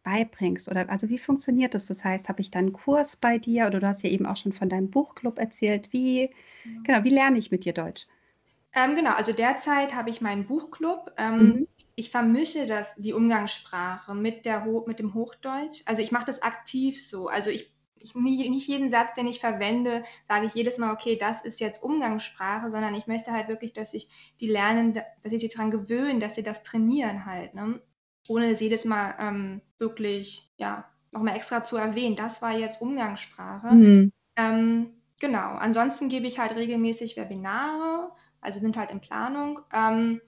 beibringst? 0.10 0.70
Oder 0.70 0.90
also 0.90 1.10
wie 1.10 1.18
funktioniert 1.18 1.74
das? 1.74 1.86
Das 1.86 2.04
heißt, 2.04 2.30
habe 2.30 2.42
ich 2.42 2.52
dann 2.52 2.66
einen 2.66 2.74
Kurs 2.74 3.16
bei 3.16 3.38
dir 3.38 3.68
oder 3.68 3.80
du 3.80 3.88
hast 3.88 4.04
ja 4.04 4.10
eben 4.10 4.26
auch 4.26 4.38
schon 4.38 4.52
von 4.52 4.70
deinem 4.70 4.90
Buchclub 4.90 5.38
erzählt. 5.38 5.94
Wie, 5.94 6.30
mhm. 6.66 6.84
genau, 6.84 7.04
wie 7.04 7.10
lerne 7.10 7.38
ich 7.38 7.52
mit 7.52 7.66
dir 7.66 7.74
Deutsch? 7.74 8.08
Ähm, 8.74 8.96
genau, 8.96 9.12
also 9.12 9.34
derzeit 9.34 9.94
habe 9.94 10.10
ich 10.10 10.22
meinen 10.22 10.46
Buchclub. 10.46 11.12
Ähm, 11.18 11.38
mhm. 11.38 11.68
Ich 11.96 12.12
vermische 12.12 12.66
das, 12.66 12.94
die 12.96 13.14
Umgangssprache 13.14 14.16
mit, 14.16 14.46
der, 14.46 14.66
mit 14.88 15.00
dem 15.00 15.14
Hochdeutsch. 15.14 15.82
Also 15.86 16.02
ich 16.02 16.12
mache 16.12 16.26
das 16.26 16.42
aktiv 16.42 17.06
so. 17.06 17.28
Also 17.28 17.50
ich, 17.50 17.74
ich, 17.98 18.16
nicht 18.16 18.68
jeden 18.68 18.90
Satz, 18.90 19.14
den 19.14 19.28
ich 19.28 19.40
verwende, 19.40 20.04
sage 20.28 20.46
ich 20.46 20.54
jedes 20.54 20.78
Mal, 20.78 20.94
okay, 20.94 21.18
das 21.18 21.44
ist 21.44 21.60
jetzt 21.60 21.84
Umgangssprache, 21.84 22.72
sondern 22.72 22.96
ich 22.96 23.08
möchte 23.08 23.32
halt 23.32 23.50
wirklich, 23.50 23.74
dass 23.74 23.94
ich 23.94 24.10
die 24.40 24.48
lernen, 24.48 24.94
dass 24.94 25.06
sie 25.26 25.40
sich 25.40 25.54
daran 25.54 25.72
gewöhnen, 25.72 26.20
dass 26.20 26.36
sie 26.36 26.44
das 26.44 26.64
trainieren 26.64 27.26
halt. 27.26 27.54
Ne? 27.54 27.82
Ohne 28.30 28.52
es 28.52 28.60
jedes 28.60 28.86
Mal 28.86 29.16
ähm, 29.20 29.62
wirklich, 29.78 30.52
ja, 30.58 30.86
nochmal 31.12 31.36
extra 31.36 31.64
zu 31.64 31.78
erwähnen, 31.78 32.16
das 32.16 32.42
war 32.42 32.58
jetzt 32.58 32.82
Umgangssprache. 32.82 33.74
Mhm. 33.74 34.12
Ähm, 34.36 34.94
genau, 35.20 35.56
ansonsten 35.56 36.10
gebe 36.10 36.28
ich 36.28 36.40
halt 36.40 36.56
regelmäßig 36.56 37.18
Webinare, 37.18 38.12
also 38.42 38.60
sind 38.60 38.78
halt 38.78 38.92
in 38.92 39.02
Planung. 39.02 39.60
Ähm, 39.74 40.22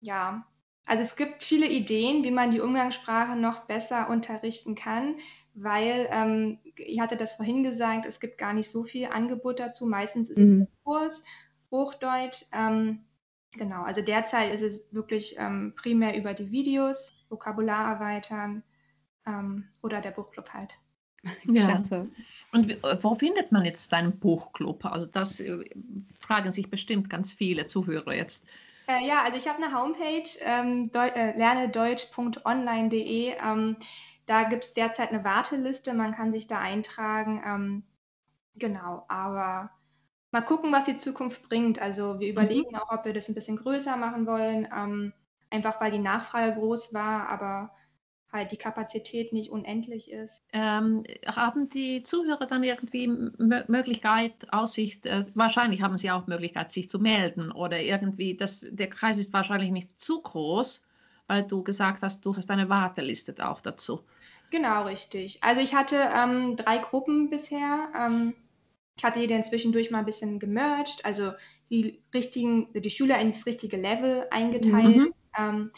ja, 0.00 0.46
also 0.86 1.02
es 1.02 1.16
gibt 1.16 1.42
viele 1.42 1.66
Ideen, 1.66 2.24
wie 2.24 2.30
man 2.30 2.50
die 2.50 2.60
Umgangssprache 2.60 3.36
noch 3.36 3.60
besser 3.60 4.10
unterrichten 4.10 4.74
kann, 4.74 5.16
weil, 5.54 6.08
ähm, 6.10 6.58
ich 6.76 7.00
hatte 7.00 7.16
das 7.16 7.34
vorhin 7.34 7.62
gesagt, 7.62 8.06
es 8.06 8.20
gibt 8.20 8.38
gar 8.38 8.52
nicht 8.52 8.70
so 8.70 8.84
viel 8.84 9.06
Angebot 9.06 9.58
dazu. 9.58 9.86
Meistens 9.86 10.30
ist 10.30 10.38
mhm. 10.38 10.44
es 10.44 10.52
ein 10.52 10.68
Kurs, 10.84 11.22
Hochdeutsch. 11.70 12.44
Ähm, 12.52 13.04
genau, 13.52 13.82
also 13.82 14.02
derzeit 14.02 14.52
ist 14.54 14.62
es 14.62 14.80
wirklich 14.92 15.36
ähm, 15.38 15.72
primär 15.76 16.16
über 16.16 16.34
die 16.34 16.50
Videos. 16.50 17.12
Vokabular 17.28 17.92
erweitern 17.94 18.62
ähm, 19.26 19.68
oder 19.82 20.00
der 20.00 20.10
Buchclub 20.10 20.50
halt. 20.50 20.74
Klasse. 21.54 22.08
Und 22.52 22.82
wo 23.02 23.14
findet 23.14 23.52
man 23.52 23.64
jetzt 23.64 23.92
deinen 23.92 24.18
Buchclub? 24.18 24.84
Also 24.86 25.06
das 25.06 25.38
äh, 25.40 25.64
fragen 26.18 26.50
sich 26.50 26.70
bestimmt 26.70 27.08
ganz 27.10 27.32
viele 27.32 27.66
Zuhörer 27.66 28.14
jetzt. 28.14 28.46
Äh, 28.88 29.06
ja, 29.06 29.22
also 29.22 29.36
ich 29.36 29.46
habe 29.46 29.62
eine 29.62 29.74
Homepage, 29.74 30.28
ähm, 30.40 30.90
äh, 30.94 31.36
lernedeutsch.online.de. 31.36 33.34
Ähm, 33.42 33.76
da 34.26 34.44
gibt 34.44 34.64
es 34.64 34.74
derzeit 34.74 35.10
eine 35.10 35.22
Warteliste, 35.24 35.92
man 35.94 36.12
kann 36.12 36.32
sich 36.32 36.46
da 36.46 36.58
eintragen. 36.58 37.42
Ähm, 37.44 37.82
genau, 38.56 39.04
aber 39.08 39.70
mal 40.30 40.42
gucken, 40.42 40.72
was 40.72 40.84
die 40.84 40.96
Zukunft 40.96 41.42
bringt. 41.48 41.80
Also 41.80 42.20
wir 42.20 42.28
mhm. 42.28 42.32
überlegen 42.32 42.70
mhm. 42.70 42.76
auch, 42.76 42.90
ob 42.90 43.04
wir 43.04 43.12
das 43.12 43.28
ein 43.28 43.34
bisschen 43.34 43.56
größer 43.56 43.96
machen 43.96 44.26
wollen. 44.26 44.68
Ähm, 44.74 45.12
einfach 45.50 45.80
weil 45.80 45.90
die 45.90 45.98
Nachfrage 45.98 46.54
groß 46.54 46.94
war, 46.94 47.28
aber 47.28 47.70
halt 48.32 48.52
die 48.52 48.56
Kapazität 48.56 49.32
nicht 49.32 49.50
unendlich 49.50 50.10
ist. 50.10 50.44
Ähm, 50.52 51.04
haben 51.26 51.68
die 51.68 52.02
Zuhörer 52.04 52.46
dann 52.46 52.62
irgendwie 52.62 53.08
Möglichkeit, 53.08 54.52
Aussicht, 54.52 55.06
äh, 55.06 55.26
wahrscheinlich 55.34 55.82
haben 55.82 55.96
sie 55.96 56.10
auch 56.10 56.28
Möglichkeit, 56.28 56.70
sich 56.70 56.88
zu 56.88 57.00
melden 57.00 57.50
oder 57.50 57.80
irgendwie, 57.80 58.36
das, 58.36 58.64
der 58.68 58.88
Kreis 58.88 59.16
ist 59.16 59.32
wahrscheinlich 59.32 59.70
nicht 59.70 60.00
zu 60.00 60.22
groß, 60.22 60.86
weil 61.26 61.44
du 61.44 61.64
gesagt 61.64 62.02
hast, 62.02 62.24
du 62.24 62.36
hast 62.36 62.50
eine 62.50 62.68
Warteliste 62.68 63.34
auch 63.44 63.60
dazu. 63.60 64.04
Genau, 64.50 64.84
richtig. 64.84 65.42
Also 65.42 65.60
ich 65.60 65.74
hatte 65.74 65.96
ähm, 65.96 66.56
drei 66.56 66.78
Gruppen 66.78 67.30
bisher. 67.30 67.88
Ähm, 69.00 69.00
ich 69.00 69.04
hatte 69.04 69.20
die 69.20 69.26
dann 69.26 69.44
zwischendurch 69.44 69.90
mal 69.90 70.00
ein 70.00 70.04
bisschen 70.04 70.38
gemerged, 70.38 71.04
also 71.04 71.32
die 71.70 72.02
richtigen, 72.12 72.68
die 72.74 72.90
Schüler 72.90 73.18
ins 73.18 73.46
richtige 73.46 73.78
Level 73.78 74.26
eingeteilt. 74.30 74.96
Mhm. 74.96 75.14
Ähm, 75.38 75.70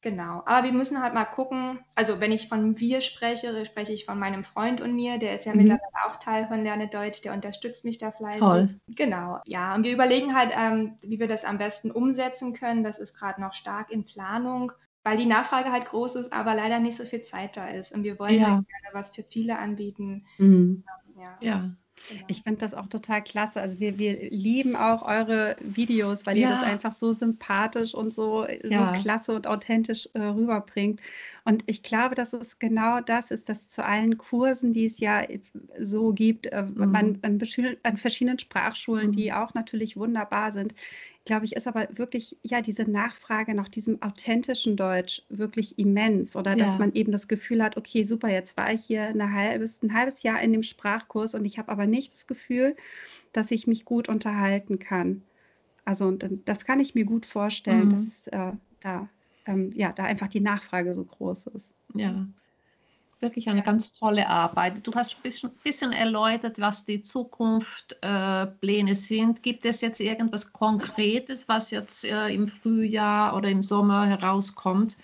genau. 0.00 0.42
Aber 0.46 0.64
wir 0.64 0.72
müssen 0.72 1.02
halt 1.02 1.12
mal 1.12 1.24
gucken. 1.24 1.80
Also, 1.96 2.20
wenn 2.20 2.30
ich 2.30 2.48
von 2.48 2.78
wir 2.78 3.00
spreche, 3.00 3.64
spreche 3.64 3.92
ich 3.92 4.04
von 4.04 4.18
meinem 4.18 4.44
Freund 4.44 4.80
und 4.80 4.94
mir. 4.94 5.18
Der 5.18 5.34
ist 5.34 5.44
ja 5.44 5.52
mhm. 5.52 5.58
mittlerweile 5.58 6.06
auch 6.06 6.16
Teil 6.16 6.46
von 6.46 6.62
Lerne 6.62 6.86
Deutsch. 6.86 7.22
Der 7.22 7.32
unterstützt 7.32 7.84
mich 7.84 7.98
da 7.98 8.12
fleißig. 8.12 8.40
Toll. 8.40 8.68
Genau. 8.94 9.40
Ja, 9.46 9.74
und 9.74 9.84
wir 9.84 9.92
überlegen 9.92 10.36
halt, 10.36 10.52
ähm, 10.54 10.98
wie 11.02 11.18
wir 11.18 11.26
das 11.26 11.44
am 11.44 11.58
besten 11.58 11.90
umsetzen 11.90 12.52
können. 12.52 12.84
Das 12.84 12.98
ist 12.98 13.14
gerade 13.14 13.40
noch 13.40 13.54
stark 13.54 13.90
in 13.90 14.04
Planung 14.04 14.72
weil 15.04 15.16
die 15.16 15.26
Nachfrage 15.26 15.72
halt 15.72 15.86
groß 15.86 16.16
ist, 16.16 16.32
aber 16.34 16.54
leider 16.54 16.80
nicht 16.80 16.98
so 16.98 17.04
viel 17.06 17.22
Zeit 17.22 17.56
da 17.56 17.68
ist. 17.68 17.92
Und 17.92 18.04
wir 18.04 18.18
wollen 18.18 18.40
ja. 18.40 18.56
halt 18.56 18.68
gerne 18.68 18.88
was 18.92 19.10
für 19.10 19.22
viele 19.22 19.58
anbieten. 19.58 20.26
Mhm. 20.36 20.84
Ja. 21.16 21.38
ja. 21.40 21.70
Genau. 22.08 22.24
Ich 22.28 22.42
finde 22.42 22.60
das 22.60 22.74
auch 22.74 22.86
total 22.86 23.22
klasse. 23.22 23.60
Also 23.60 23.78
wir, 23.80 23.98
wir 23.98 24.30
lieben 24.30 24.76
auch 24.76 25.02
eure 25.02 25.56
Videos, 25.60 26.26
weil 26.26 26.36
ja. 26.36 26.48
ihr 26.48 26.54
das 26.54 26.64
einfach 26.64 26.92
so 26.92 27.12
sympathisch 27.12 27.94
und 27.94 28.14
so, 28.14 28.46
ja. 28.64 28.94
so 28.94 29.02
klasse 29.02 29.34
und 29.34 29.46
authentisch 29.46 30.08
äh, 30.14 30.20
rüberbringt. 30.20 31.00
Und 31.44 31.64
ich 31.66 31.82
glaube, 31.82 32.14
dass 32.14 32.32
es 32.32 32.58
genau 32.58 33.00
das 33.00 33.30
ist, 33.30 33.48
dass 33.48 33.68
zu 33.68 33.84
allen 33.84 34.18
Kursen, 34.18 34.72
die 34.72 34.86
es 34.86 35.00
ja 35.00 35.22
so 35.80 36.12
gibt, 36.12 36.46
äh, 36.46 36.62
mhm. 36.62 36.94
an, 36.94 37.18
an, 37.22 37.40
an, 37.82 37.96
verschiedenen 37.96 38.38
Sprachschulen, 38.38 39.08
mhm. 39.08 39.12
die 39.12 39.32
auch 39.32 39.54
natürlich 39.54 39.96
wunderbar 39.96 40.52
sind, 40.52 40.74
glaube 41.28 41.44
ich, 41.44 41.54
ist 41.54 41.68
aber 41.68 41.86
wirklich 41.92 42.36
ja 42.42 42.60
diese 42.60 42.90
Nachfrage 42.90 43.54
nach 43.54 43.68
diesem 43.68 44.02
authentischen 44.02 44.76
Deutsch 44.76 45.22
wirklich 45.28 45.78
immens 45.78 46.34
oder 46.34 46.52
ja. 46.52 46.56
dass 46.56 46.78
man 46.78 46.92
eben 46.94 47.12
das 47.12 47.28
Gefühl 47.28 47.62
hat, 47.62 47.76
okay, 47.76 48.02
super, 48.02 48.28
jetzt 48.28 48.56
war 48.56 48.72
ich 48.72 48.84
hier 48.84 49.02
eine 49.02 49.32
halbes, 49.32 49.82
ein 49.82 49.94
halbes 49.94 50.22
Jahr 50.22 50.40
in 50.40 50.52
dem 50.52 50.62
Sprachkurs 50.64 51.34
und 51.34 51.44
ich 51.44 51.58
habe 51.58 51.70
aber 51.70 51.86
nicht 51.86 52.14
das 52.14 52.26
Gefühl, 52.26 52.74
dass 53.32 53.50
ich 53.50 53.66
mich 53.66 53.84
gut 53.84 54.08
unterhalten 54.08 54.78
kann. 54.78 55.22
Also 55.84 56.06
und 56.06 56.26
das 56.46 56.64
kann 56.64 56.80
ich 56.80 56.94
mir 56.94 57.04
gut 57.04 57.26
vorstellen, 57.26 57.88
mhm. 57.88 57.92
dass 57.92 58.26
äh, 58.28 58.52
da 58.80 59.08
ähm, 59.46 59.70
ja 59.74 59.92
da 59.92 60.04
einfach 60.04 60.28
die 60.28 60.40
Nachfrage 60.40 60.92
so 60.94 61.04
groß 61.04 61.46
ist. 61.48 61.74
Ja 61.94 62.26
wirklich 63.20 63.48
eine 63.48 63.62
ganz 63.62 63.92
tolle 63.92 64.28
Arbeit. 64.28 64.86
Du 64.86 64.92
hast 64.94 65.16
ein 65.16 65.22
bisschen, 65.22 65.50
bisschen 65.62 65.92
erläutert, 65.92 66.60
was 66.60 66.84
die 66.84 67.02
Zukunftspläne 67.02 68.90
äh, 68.90 68.94
sind. 68.94 69.42
Gibt 69.42 69.64
es 69.64 69.80
jetzt 69.80 70.00
irgendwas 70.00 70.52
Konkretes, 70.52 71.48
was 71.48 71.70
jetzt 71.70 72.04
äh, 72.04 72.28
im 72.28 72.48
Frühjahr 72.48 73.36
oder 73.36 73.48
im 73.48 73.62
Sommer 73.62 74.06
herauskommt? 74.06 74.96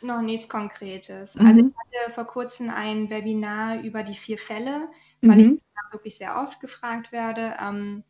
Noch 0.00 0.22
nichts 0.22 0.48
Konkretes. 0.48 1.34
Mhm. 1.34 1.46
Also 1.46 1.60
ich 1.60 1.74
hatte 1.76 2.12
vor 2.12 2.24
kurzem 2.26 2.70
ein 2.70 3.10
Webinar 3.10 3.82
über 3.82 4.02
die 4.02 4.14
vier 4.14 4.38
Fälle, 4.38 4.88
weil 5.22 5.38
mhm. 5.38 5.40
ich 5.40 5.48
wirklich 5.92 6.16
sehr 6.16 6.40
oft 6.40 6.60
gefragt 6.60 7.12
werde. 7.12 7.54
Ähm, 7.60 8.04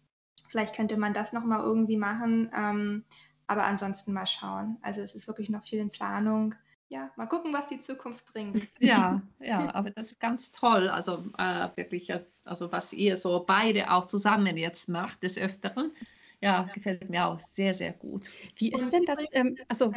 vielleicht 0.49 0.75
könnte 0.75 0.97
man 0.97 1.15
das 1.15 1.33
nochmal 1.33 1.61
irgendwie 1.61 1.97
machen, 1.97 2.51
ähm, 2.55 3.05
aber 3.47 3.65
ansonsten 3.65 4.13
mal 4.13 4.27
schauen. 4.27 4.79
Also 4.83 5.01
es 5.01 5.15
ist 5.15 5.27
wirklich 5.27 5.49
noch 5.49 5.65
viel 5.65 5.79
in 5.79 5.91
Planung 5.91 6.55
ja, 6.89 7.11
mal 7.17 7.27
gucken, 7.27 7.53
was 7.53 7.67
die 7.67 7.83
Zukunft 7.83 8.25
bringt. 8.33 8.67
Ja, 8.81 9.21
ja, 9.41 9.71
aber 9.75 9.91
das 9.91 10.13
ist 10.13 10.21
ganz 10.21 10.53
toll. 10.53 10.89
Also 10.89 11.25
äh, 11.37 11.69
wirklich, 11.77 12.13
also 12.45 12.73
was 12.73 12.93
ihr 12.93 13.17
so 13.17 13.45
beide 13.47 13.91
auch 13.91 14.07
zusammen 14.07 14.57
jetzt 14.57 14.89
macht 14.89 15.23
des 15.23 15.39
Öfteren. 15.39 15.93
Ja, 16.41 16.69
gefällt 16.73 17.11
mir 17.11 17.27
auch 17.27 17.41
sehr, 17.41 17.75
sehr 17.75 17.93
gut. 17.93 18.31
Wie 18.57 18.73
ist 18.73 18.83
Und 18.83 18.93
denn 18.93 19.03
das? 19.03 19.19
Ähm, 19.33 19.57
also 19.69 19.93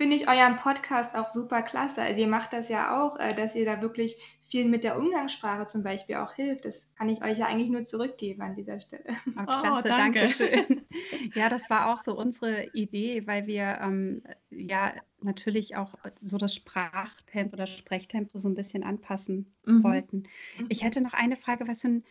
finde 0.00 0.16
ich 0.16 0.28
euren 0.28 0.56
Podcast 0.56 1.14
auch 1.14 1.28
super 1.28 1.62
klasse. 1.62 2.00
Also 2.00 2.22
ihr 2.22 2.28
macht 2.28 2.52
das 2.52 2.68
ja 2.68 3.02
auch, 3.02 3.18
äh, 3.18 3.34
dass 3.34 3.54
ihr 3.54 3.66
da 3.66 3.82
wirklich 3.82 4.16
vielen 4.48 4.70
mit 4.70 4.82
der 4.82 4.96
Umgangssprache 4.96 5.66
zum 5.66 5.82
Beispiel 5.82 6.16
auch 6.16 6.32
hilft. 6.32 6.64
Das 6.64 6.88
kann 6.96 7.08
ich 7.08 7.22
euch 7.22 7.38
ja 7.38 7.46
eigentlich 7.46 7.68
nur 7.68 7.86
zurückgeben 7.86 8.40
an 8.40 8.54
dieser 8.54 8.80
Stelle. 8.80 9.04
Oh, 9.36 9.44
klasse, 9.44 9.82
oh, 9.84 9.88
danke. 9.88 10.28
schön. 10.28 10.86
Ja, 11.34 11.50
das 11.50 11.68
war 11.68 11.92
auch 11.92 11.98
so 11.98 12.16
unsere 12.16 12.66
Idee, 12.72 13.26
weil 13.26 13.46
wir 13.46 13.78
ähm, 13.82 14.22
ja 14.50 14.92
natürlich 15.24 15.76
auch 15.76 15.94
so 16.22 16.38
das 16.38 16.54
Sprachtempo 16.54 17.54
oder 17.54 17.66
Sprechtempo 17.66 18.38
so 18.38 18.48
ein 18.48 18.54
bisschen 18.54 18.82
anpassen 18.82 19.52
mhm. 19.64 19.84
wollten. 19.84 20.24
Mhm. 20.58 20.66
Ich 20.68 20.84
hätte 20.84 21.00
noch 21.00 21.12
eine 21.12 21.36
Frage, 21.36 21.66
was 21.68 21.82
für 21.82 21.88
ein 21.88 22.04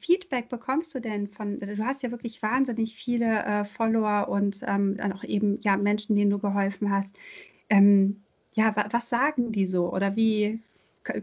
Feedback 0.00 0.48
bekommst 0.48 0.94
du 0.94 1.00
denn 1.00 1.28
von, 1.28 1.58
du 1.58 1.84
hast 1.84 2.02
ja 2.02 2.10
wirklich 2.10 2.40
wahnsinnig 2.42 2.94
viele 2.94 3.42
äh, 3.44 3.64
Follower 3.64 4.28
und 4.28 4.60
ähm, 4.66 4.96
auch 5.12 5.24
eben 5.24 5.60
ja 5.62 5.76
Menschen, 5.76 6.14
denen 6.14 6.30
du 6.30 6.38
geholfen 6.38 6.90
hast. 6.90 7.16
Ähm, 7.68 8.22
ja, 8.52 8.76
wa 8.76 8.86
was 8.90 9.08
sagen 9.08 9.50
die 9.50 9.66
so? 9.66 9.92
Oder 9.92 10.14
wie 10.14 10.60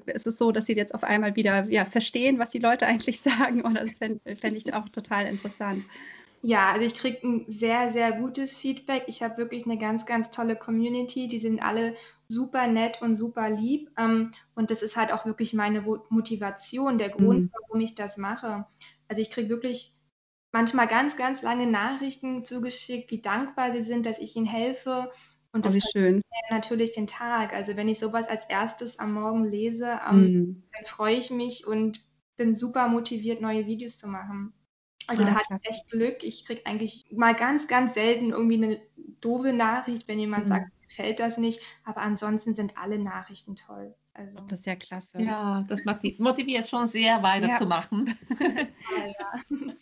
ist 0.08 0.28
es 0.28 0.38
so, 0.38 0.52
dass 0.52 0.65
sie 0.65 0.75
jetzt 0.75 0.93
auf 0.93 1.04
einmal 1.06 1.36
wieder 1.38 1.69
ja, 1.69 1.86
verstehen, 1.86 2.38
was 2.39 2.52
die 2.52 2.60
Leute 2.60 2.86
eigentlich 2.88 3.21
sagen? 3.21 3.62
Oder 3.62 3.82
das 3.82 3.93
fände 3.93 4.19
fänd 4.36 4.58
ich 4.58 4.73
auch 4.73 4.89
total 4.89 5.25
interessant. 5.28 5.86
Ja, 6.41 6.71
also 6.71 6.86
ich 6.86 6.95
kriege 6.95 7.28
ein 7.28 7.45
sehr, 7.52 7.89
sehr 7.89 8.13
gutes 8.13 8.56
Feedback. 8.56 9.04
Ich 9.08 9.21
habe 9.21 9.38
wirklich 9.38 9.65
eine 9.65 9.78
ganz, 9.78 10.06
ganz 10.06 10.32
tolle 10.32 10.56
Community. 10.56 11.28
Die 11.28 11.39
sind 11.39 11.62
alle 11.62 11.95
super 12.28 12.67
nett 12.67 13.02
und 13.02 13.15
super 13.15 13.49
lieb. 13.49 13.89
Ähm, 13.97 14.32
und 14.56 14.71
das 14.71 14.82
ist 14.82 14.95
halt 14.95 15.12
auch 15.12 15.25
wirklich 15.25 15.54
meine 15.54 15.82
Motivation, 16.10 16.97
der 16.97 17.10
Grund, 17.10 17.43
mhm. 17.43 17.52
warum 17.52 17.82
ich 17.82 17.95
das 17.95 18.17
mache. 18.17 18.65
Also 19.08 19.21
ich 19.21 19.32
kriege 19.32 19.49
wirklich 19.49 19.93
manchmal 20.52 20.88
ganz, 20.88 21.17
ganz 21.17 21.41
lange 21.41 21.67
Nachrichten 21.67 22.45
zugeschickt, 22.45 23.12
wie 23.12 23.21
dankbar 23.21 23.73
sie 23.73 23.84
sind, 23.84 24.06
dass 24.06 24.17
ich 24.17 24.36
ihnen 24.36 24.45
helfe. 24.45 25.12
Und 25.52 25.65
oh, 25.65 25.69
das 25.69 25.75
oh, 25.75 25.89
schön. 25.91 26.21
natürlich 26.49 26.91
den 26.91 27.08
Tag. 27.08 27.54
Also 27.54 27.75
wenn 27.75 27.89
ich 27.89 27.99
sowas 27.99 28.28
als 28.30 28.45
erstes 28.45 28.97
am 28.99 29.13
Morgen 29.13 29.43
lese, 29.43 29.99
ähm, 30.10 30.21
mhm. 30.21 30.63
dann 30.73 30.86
freue 30.86 31.15
ich 31.15 31.32
mich 31.32 31.67
und 31.67 32.02
bin 32.38 32.56
super 32.56 32.88
motiviert, 32.88 33.41
neue 33.41 33.65
Videos 33.65 33.97
zu 33.97 34.08
machen. 34.08 34.54
Also 35.09 35.23
da 35.23 35.35
hatte 35.35 35.59
ich 35.61 35.69
echt 35.69 35.89
Glück. 35.89 36.23
Ich 36.23 36.45
kriege 36.45 36.65
eigentlich 36.65 37.05
mal 37.11 37.33
ganz, 37.33 37.67
ganz 37.67 37.95
selten 37.95 38.31
irgendwie 38.31 38.63
eine 38.63 38.81
doofe 39.21 39.53
Nachricht, 39.53 40.07
wenn 40.07 40.19
jemand 40.19 40.45
mhm. 40.45 40.49
sagt, 40.49 40.71
gefällt 40.87 41.19
das 41.19 41.37
nicht. 41.37 41.61
Aber 41.83 42.01
ansonsten 42.01 42.55
sind 42.55 42.77
alle 42.77 42.99
Nachrichten 42.99 43.55
toll. 43.55 43.95
Also, 44.13 44.39
das 44.47 44.59
ist 44.59 44.65
ja 44.65 44.75
klasse. 44.75 45.21
Ja, 45.21 45.65
das 45.67 45.83
motiviert 45.85 46.67
schon 46.67 46.87
sehr 46.87 47.23
weiterzumachen. 47.23 48.17
Ja. 48.39 48.45
ja. 49.07 49.73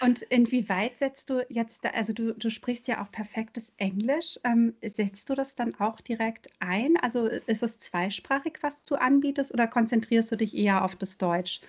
Und 0.00 0.22
inwieweit 0.22 0.98
setzt 0.98 1.30
du 1.30 1.44
jetzt, 1.48 1.86
also 1.94 2.12
du, 2.12 2.34
du 2.34 2.50
sprichst 2.50 2.88
ja 2.88 3.02
auch 3.02 3.10
perfektes 3.10 3.72
Englisch, 3.76 4.38
ähm, 4.44 4.74
setzt 4.82 5.30
du 5.30 5.34
das 5.34 5.54
dann 5.54 5.74
auch 5.76 6.00
direkt 6.00 6.48
ein? 6.58 6.96
Also 6.96 7.26
ist 7.26 7.62
es 7.62 7.78
zweisprachig, 7.78 8.58
was 8.62 8.84
du 8.84 8.96
anbietest 8.96 9.52
oder 9.52 9.66
konzentrierst 9.66 10.32
du 10.32 10.36
dich 10.36 10.56
eher 10.56 10.84
auf 10.84 10.96
das 10.96 11.18
Deutsch? 11.18 11.60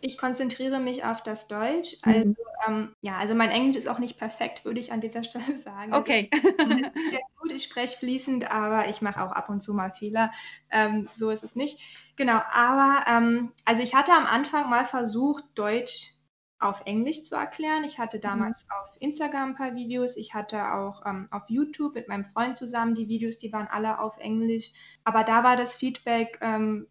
Ich 0.00 0.18
konzentriere 0.18 0.80
mich 0.80 1.04
auf 1.04 1.22
das 1.22 1.48
Deutsch. 1.48 1.96
Mhm. 2.04 2.12
Also, 2.12 2.34
ähm, 2.66 2.94
ja, 3.00 3.18
also 3.18 3.34
mein 3.34 3.50
Englisch 3.50 3.76
ist 3.76 3.88
auch 3.88 3.98
nicht 3.98 4.18
perfekt, 4.18 4.64
würde 4.64 4.80
ich 4.80 4.92
an 4.92 5.00
dieser 5.00 5.22
Stelle 5.24 5.58
sagen. 5.58 5.92
Also, 5.92 6.00
okay. 6.00 6.30
Also, 6.58 6.76
sehr 6.76 7.20
gut, 7.40 7.52
ich 7.52 7.64
spreche 7.64 7.96
fließend, 7.96 8.50
aber 8.50 8.88
ich 8.88 9.02
mache 9.02 9.22
auch 9.22 9.32
ab 9.32 9.48
und 9.48 9.62
zu 9.62 9.74
mal 9.74 9.92
Fehler. 9.92 10.32
Ähm, 10.70 11.08
so 11.16 11.30
ist 11.30 11.44
es 11.44 11.54
nicht. 11.54 11.80
Genau, 12.16 12.40
aber 12.52 13.04
ähm, 13.08 13.52
also 13.64 13.82
ich 13.82 13.94
hatte 13.94 14.12
am 14.12 14.26
Anfang 14.26 14.68
mal 14.68 14.84
versucht, 14.84 15.44
Deutsch 15.54 16.14
auf 16.60 16.82
Englisch 16.86 17.24
zu 17.24 17.36
erklären. 17.36 17.84
Ich 17.84 17.98
hatte 17.98 18.18
mhm. 18.18 18.22
damals 18.22 18.64
mhm. 18.64 18.70
auf 18.82 18.96
Instagram 19.00 19.50
ein 19.50 19.54
paar 19.54 19.74
Videos. 19.74 20.16
Ich 20.16 20.34
hatte 20.34 20.72
auch 20.74 21.04
ähm, 21.06 21.28
auf 21.30 21.44
YouTube 21.48 21.94
mit 21.94 22.08
meinem 22.08 22.24
Freund 22.24 22.56
zusammen 22.56 22.94
die 22.94 23.08
Videos, 23.08 23.38
die 23.38 23.52
waren 23.52 23.68
alle 23.68 24.00
auf 24.00 24.18
Englisch. 24.18 24.72
Aber 25.04 25.24
da 25.24 25.44
war 25.44 25.56
das 25.56 25.76
Feedback 25.76 26.38
ähm, 26.40 26.88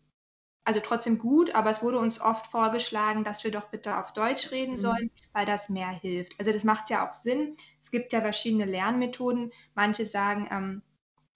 also 0.67 0.81
trotzdem 0.81 1.17
gut, 1.17 1.55
aber 1.55 1.71
es 1.71 1.81
wurde 1.81 1.97
uns 1.97 2.19
oft 2.19 2.47
vorgeschlagen, 2.47 3.23
dass 3.23 3.45
wir 3.45 3.51
doch 3.51 3.69
bitte 3.69 3.97
auf 3.97 4.11
Deutsch 4.11 4.51
reden 4.51 4.73
mhm. 4.73 4.77
sollen, 4.77 5.11
weil 5.31 5.45
das 5.45 5.69
mehr 5.69 5.87
hilft. 5.87 6.37
Also 6.39 6.51
das 6.51 6.65
macht 6.65 6.89
ja 6.89 7.07
auch 7.07 7.13
Sinn. 7.13 7.55
Es 7.81 7.89
gibt 7.89 8.11
ja 8.11 8.19
verschiedene 8.19 8.65
Lernmethoden. 8.65 9.53
Manche 9.75 10.05
sagen, 10.05 10.49
ähm, 10.51 10.81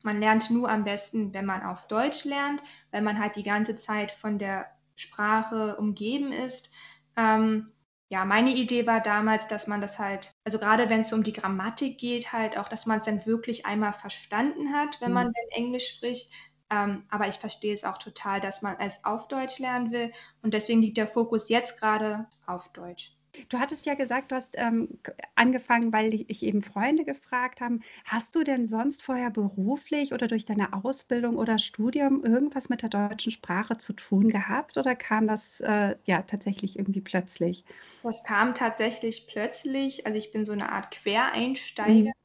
man 0.04 0.20
lernt 0.20 0.50
nur 0.50 0.70
am 0.70 0.84
besten, 0.84 1.34
wenn 1.34 1.46
man 1.46 1.64
auf 1.64 1.88
Deutsch 1.88 2.26
lernt, 2.26 2.62
weil 2.92 3.04
man 3.04 3.20
halt 3.20 3.38
die 3.38 3.44
ganze 3.44 3.78
Zeit 3.78 4.12
von 4.12 4.38
der 4.38 4.66
Sprache 4.96 5.78
umgeben 5.78 6.34
ist. 6.34 6.70
Ähm, 7.16 7.72
ja, 8.10 8.26
meine 8.26 8.54
Idee 8.54 8.86
war 8.86 9.00
damals, 9.00 9.48
dass 9.48 9.68
man 9.68 9.80
das 9.80 9.98
halt, 9.98 10.34
also 10.44 10.60
gerade 10.60 10.90
wenn 10.90 11.02
es 11.02 11.14
um 11.14 11.24
die 11.24 11.32
Grammatik 11.32 11.98
geht, 11.98 12.34
halt 12.34 12.58
auch, 12.58 12.68
dass 12.68 12.86
man 12.86 13.00
es 13.00 13.06
dann 13.06 13.26
wirklich 13.26 13.66
einmal 13.66 13.94
verstanden 13.94 14.74
hat, 14.74 15.00
wenn 15.00 15.12
mhm. 15.12 15.14
man 15.14 15.26
dann 15.28 15.46
Englisch 15.52 15.96
spricht, 15.96 16.30
ähm, 16.72 17.06
aber 17.10 17.28
ich 17.28 17.36
verstehe 17.36 17.74
es 17.74 17.84
auch 17.84 17.98
total, 18.00 18.40
dass 18.42 18.62
man 18.62 18.80
es 18.80 19.04
auf 19.04 19.28
Deutsch 19.28 19.60
lernen 19.60 19.92
will. 19.92 20.12
Und 20.42 20.54
deswegen 20.54 20.82
liegt 20.82 20.98
der 20.98 21.08
Fokus 21.08 21.50
jetzt 21.50 21.80
gerade 21.80 22.28
auf 22.46 22.70
Deutsch. 22.70 23.16
Du 23.50 23.60
hattest 23.60 23.86
ja 23.86 23.94
gesagt, 23.96 24.32
du 24.32 24.36
hast 24.36 24.56
ähm, 24.58 25.00
angefangen, 25.36 25.94
weil 25.94 26.14
ich 26.14 26.44
eben 26.44 26.62
Freunde 26.62 27.06
gefragt 27.06 27.62
haben. 27.62 27.82
Hast 28.04 28.36
du 28.36 28.44
denn 28.44 28.68
sonst 28.68 29.02
vorher 29.02 29.30
beruflich 29.30 30.14
oder 30.14 30.28
durch 30.28 30.44
deine 30.46 30.74
Ausbildung 30.74 31.38
oder 31.38 31.58
Studium 31.58 32.24
irgendwas 32.26 32.68
mit 32.70 32.82
der 32.82 32.90
deutschen 32.90 33.32
Sprache 33.32 33.78
zu 33.78 33.94
tun 33.94 34.28
gehabt 34.30 34.78
oder 34.78 34.96
kam 34.96 35.28
das 35.28 35.62
äh, 35.62 35.96
ja 36.06 36.24
tatsächlich 36.24 36.78
irgendwie 36.78 37.02
plötzlich? 37.02 37.64
Das 38.04 38.24
kam 38.24 38.54
tatsächlich 38.56 39.28
plötzlich. 39.28 40.06
Also 40.06 40.18
ich 40.18 40.32
bin 40.32 40.46
so 40.46 40.52
eine 40.54 40.72
Art 40.72 40.92
Quereinsteiger. 40.92 42.12
Mhm. 42.12 42.21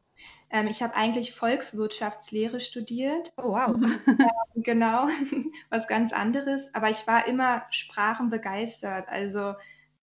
Ähm, 0.51 0.69
ich 0.69 0.83
habe 0.83 0.95
eigentlich 0.95 1.35
Volkswirtschaftslehre 1.35 2.61
studiert. 2.61 3.33
Oh, 3.37 3.53
wow. 3.53 3.77
Ähm, 4.57 4.63
genau, 4.63 5.09
was 5.71 5.87
ganz 5.87 6.13
anderes. 6.13 6.73
Aber 6.75 6.89
ich 6.91 7.07
war 7.07 7.27
immer 7.27 7.65
sprachenbegeistert. 7.71 9.09
Also 9.09 9.55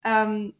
ähm, 0.04 0.54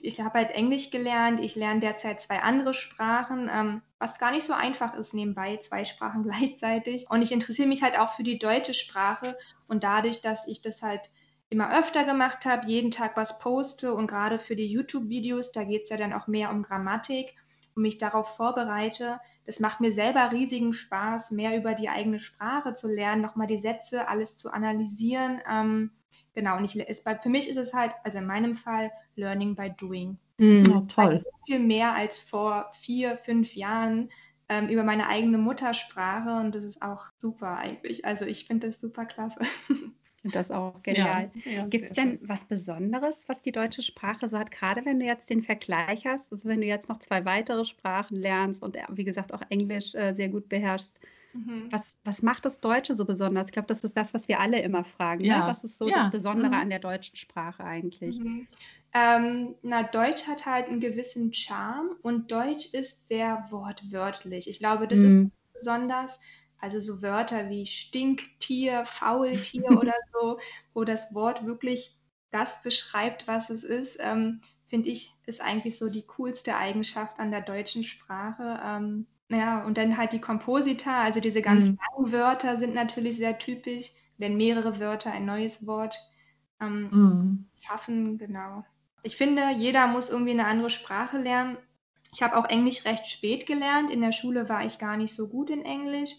ich 0.00 0.20
habe 0.20 0.38
halt 0.38 0.50
Englisch 0.50 0.90
gelernt. 0.90 1.40
Ich 1.40 1.54
lerne 1.54 1.80
derzeit 1.80 2.20
zwei 2.20 2.40
andere 2.40 2.74
Sprachen, 2.74 3.50
ähm, 3.52 3.82
was 3.98 4.18
gar 4.18 4.30
nicht 4.30 4.46
so 4.46 4.52
einfach 4.52 4.94
ist 4.94 5.14
nebenbei, 5.14 5.58
zwei 5.58 5.84
Sprachen 5.84 6.22
gleichzeitig. 6.28 7.10
Und 7.10 7.22
ich 7.22 7.32
interessiere 7.32 7.68
mich 7.68 7.82
halt 7.82 7.98
auch 7.98 8.14
für 8.14 8.22
die 8.22 8.38
deutsche 8.38 8.74
Sprache. 8.74 9.36
Und 9.68 9.84
dadurch, 9.84 10.22
dass 10.22 10.46
ich 10.48 10.62
das 10.62 10.82
halt 10.82 11.10
immer 11.48 11.78
öfter 11.78 12.04
gemacht 12.04 12.44
habe, 12.44 12.66
jeden 12.66 12.90
Tag 12.90 13.16
was 13.16 13.38
poste 13.38 13.94
und 13.94 14.08
gerade 14.08 14.38
für 14.38 14.56
die 14.56 14.66
YouTube-Videos, 14.66 15.52
da 15.52 15.62
geht 15.64 15.84
es 15.84 15.90
ja 15.90 15.96
dann 15.96 16.12
auch 16.12 16.26
mehr 16.26 16.50
um 16.50 16.62
Grammatik 16.62 17.36
und 17.76 17.82
mich 17.82 17.98
darauf 17.98 18.36
vorbereite. 18.36 19.20
Das 19.44 19.60
macht 19.60 19.80
mir 19.80 19.92
selber 19.92 20.32
riesigen 20.32 20.72
Spaß, 20.72 21.30
mehr 21.30 21.56
über 21.56 21.74
die 21.74 21.88
eigene 21.88 22.18
Sprache 22.18 22.74
zu 22.74 22.88
lernen, 22.88 23.22
nochmal 23.22 23.46
die 23.46 23.58
Sätze, 23.58 24.08
alles 24.08 24.36
zu 24.36 24.50
analysieren. 24.50 25.40
Ähm, 25.48 25.90
genau, 26.34 26.56
und 26.56 26.64
ich, 26.64 26.88
es, 26.88 27.02
für 27.22 27.28
mich 27.28 27.48
ist 27.48 27.58
es 27.58 27.74
halt, 27.74 27.92
also 28.02 28.18
in 28.18 28.26
meinem 28.26 28.54
Fall, 28.54 28.90
Learning 29.14 29.54
by 29.54 29.70
Doing. 29.76 30.18
Mm, 30.38 30.64
ja, 30.64 30.80
toll. 30.88 31.06
Also 31.06 31.30
viel 31.46 31.58
mehr 31.58 31.94
als 31.94 32.18
vor 32.18 32.70
vier, 32.72 33.18
fünf 33.18 33.54
Jahren 33.54 34.08
ähm, 34.48 34.68
über 34.68 34.82
meine 34.82 35.08
eigene 35.08 35.38
Muttersprache 35.38 36.40
und 36.40 36.54
das 36.54 36.64
ist 36.64 36.80
auch 36.80 37.06
super 37.18 37.58
eigentlich. 37.58 38.04
Also 38.04 38.24
ich 38.24 38.46
finde 38.46 38.68
das 38.68 38.80
super 38.80 39.04
klasse. 39.04 39.40
das 40.24 40.50
auch 40.50 40.82
genial. 40.82 41.30
Ja, 41.44 41.52
ja, 41.52 41.66
Gibt 41.66 41.84
es 41.84 41.92
denn 41.92 42.18
schön. 42.18 42.28
was 42.28 42.44
Besonderes, 42.44 43.18
was 43.26 43.42
die 43.42 43.52
deutsche 43.52 43.82
Sprache 43.82 44.28
so 44.28 44.38
hat, 44.38 44.50
gerade 44.50 44.84
wenn 44.84 44.98
du 44.98 45.06
jetzt 45.06 45.30
den 45.30 45.42
Vergleich 45.42 46.06
hast, 46.06 46.32
also 46.32 46.48
wenn 46.48 46.60
du 46.60 46.66
jetzt 46.66 46.88
noch 46.88 46.98
zwei 46.98 47.24
weitere 47.24 47.64
Sprachen 47.64 48.16
lernst 48.16 48.62
und 48.62 48.76
wie 48.90 49.04
gesagt 49.04 49.32
auch 49.32 49.42
Englisch 49.50 49.94
äh, 49.94 50.12
sehr 50.14 50.28
gut 50.28 50.48
beherrschst, 50.48 50.98
mhm. 51.32 51.68
was, 51.70 51.98
was 52.04 52.22
macht 52.22 52.44
das 52.44 52.60
Deutsche 52.60 52.94
so 52.94 53.04
besonders? 53.04 53.46
Ich 53.46 53.52
glaube, 53.52 53.68
das 53.68 53.84
ist 53.84 53.96
das, 53.96 54.14
was 54.14 54.28
wir 54.28 54.40
alle 54.40 54.60
immer 54.60 54.84
fragen. 54.84 55.22
Ne? 55.22 55.28
Ja. 55.28 55.40
Ne? 55.40 55.46
Was 55.46 55.64
ist 55.64 55.78
so 55.78 55.88
das 55.88 56.10
Besondere 56.10 56.48
mhm. 56.48 56.54
an 56.54 56.70
der 56.70 56.80
deutschen 56.80 57.16
Sprache 57.16 57.64
eigentlich? 57.64 58.18
Mhm. 58.18 58.46
Ähm, 58.94 59.54
na, 59.62 59.82
Deutsch 59.82 60.26
hat 60.26 60.46
halt 60.46 60.68
einen 60.68 60.80
gewissen 60.80 61.32
Charme 61.34 61.90
und 62.02 62.32
Deutsch 62.32 62.72
ist 62.72 63.08
sehr 63.08 63.46
wortwörtlich. 63.50 64.48
Ich 64.48 64.58
glaube, 64.58 64.88
das 64.88 65.00
ist 65.00 65.14
mhm. 65.14 65.32
besonders 65.52 66.18
also 66.60 66.80
so 66.80 67.02
Wörter 67.02 67.48
wie 67.50 67.66
Stinktier, 67.66 68.84
Faultier 68.84 69.70
oder 69.78 69.94
so, 70.12 70.38
wo 70.74 70.84
das 70.84 71.14
Wort 71.14 71.46
wirklich 71.46 71.96
das 72.30 72.62
beschreibt, 72.62 73.28
was 73.28 73.50
es 73.50 73.64
ist, 73.64 73.98
ähm, 74.00 74.40
finde 74.68 74.88
ich, 74.88 75.12
ist 75.26 75.40
eigentlich 75.40 75.78
so 75.78 75.88
die 75.88 76.06
coolste 76.06 76.56
Eigenschaft 76.56 77.18
an 77.18 77.30
der 77.30 77.40
deutschen 77.40 77.84
Sprache. 77.84 78.60
Ähm, 78.64 79.06
ja, 79.28 79.64
und 79.64 79.78
dann 79.78 79.96
halt 79.96 80.12
die 80.12 80.20
Komposita, 80.20 81.02
also 81.02 81.20
diese 81.20 81.42
ganz 81.42 81.68
mhm. 81.68 81.78
langen 81.78 82.12
Wörter 82.12 82.58
sind 82.58 82.74
natürlich 82.74 83.16
sehr 83.16 83.38
typisch, 83.38 83.92
wenn 84.18 84.36
mehrere 84.36 84.78
Wörter 84.80 85.12
ein 85.12 85.26
neues 85.26 85.66
Wort 85.66 85.96
ähm, 86.60 86.88
mhm. 86.90 87.46
schaffen, 87.60 88.18
genau. 88.18 88.64
Ich 89.02 89.16
finde, 89.16 89.50
jeder 89.56 89.86
muss 89.86 90.10
irgendwie 90.10 90.32
eine 90.32 90.46
andere 90.46 90.70
Sprache 90.70 91.18
lernen. 91.18 91.58
Ich 92.12 92.22
habe 92.22 92.36
auch 92.36 92.48
Englisch 92.48 92.84
recht 92.84 93.10
spät 93.10 93.46
gelernt. 93.46 93.90
In 93.90 94.00
der 94.00 94.12
Schule 94.12 94.48
war 94.48 94.64
ich 94.64 94.78
gar 94.78 94.96
nicht 94.96 95.14
so 95.14 95.28
gut 95.28 95.50
in 95.50 95.62
Englisch. 95.62 96.12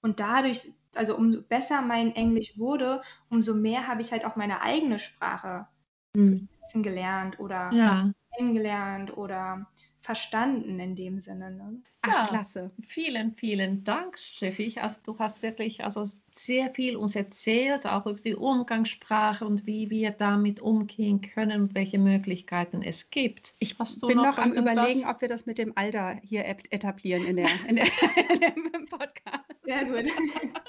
Und 0.00 0.20
dadurch, 0.20 0.72
also 0.94 1.16
umso 1.16 1.42
besser 1.42 1.82
mein 1.82 2.14
Englisch 2.14 2.58
wurde, 2.58 3.02
umso 3.30 3.54
mehr 3.54 3.86
habe 3.86 4.02
ich 4.02 4.12
halt 4.12 4.24
auch 4.24 4.36
meine 4.36 4.62
eigene 4.62 4.98
Sprache 4.98 5.66
mhm. 6.14 6.48
gelernt 6.74 7.40
oder 7.40 7.72
ja. 7.72 8.12
kennengelernt 8.36 9.16
oder 9.16 9.66
verstanden 10.08 10.80
in 10.80 10.94
dem 10.94 11.20
Sinne. 11.20 11.50
Ne? 11.50 11.82
Ach, 12.00 12.08
ja, 12.08 12.26
klasse. 12.26 12.70
Vielen, 12.86 13.34
vielen 13.34 13.84
Dank, 13.84 14.16
Steffi. 14.16 14.74
Also 14.80 15.00
du 15.04 15.18
hast 15.18 15.42
wirklich 15.42 15.84
also 15.84 16.02
sehr 16.30 16.72
viel 16.72 16.96
uns 16.96 17.14
erzählt, 17.14 17.86
auch 17.86 18.06
über 18.06 18.18
die 18.18 18.34
Umgangssprache 18.34 19.44
und 19.44 19.66
wie 19.66 19.90
wir 19.90 20.12
damit 20.12 20.60
umgehen 20.60 21.20
können 21.20 21.60
und 21.60 21.74
welche 21.74 21.98
Möglichkeiten 21.98 22.80
es 22.80 23.10
gibt. 23.10 23.52
Ich 23.58 23.76
bin 23.76 24.16
noch, 24.16 24.24
noch 24.24 24.38
am 24.38 24.54
überlegen, 24.54 25.04
ob 25.06 25.20
wir 25.20 25.28
das 25.28 25.44
mit 25.44 25.58
dem 25.58 25.76
Alter 25.76 26.18
hier 26.22 26.46
etablieren 26.46 27.26
in 27.26 27.36
der, 27.36 27.50
in 27.68 27.76
der, 27.76 27.84
in 28.32 28.40
der 28.40 28.54
Podcast. 28.88 29.44
Sehr 29.62 29.84
gut. 29.84 30.10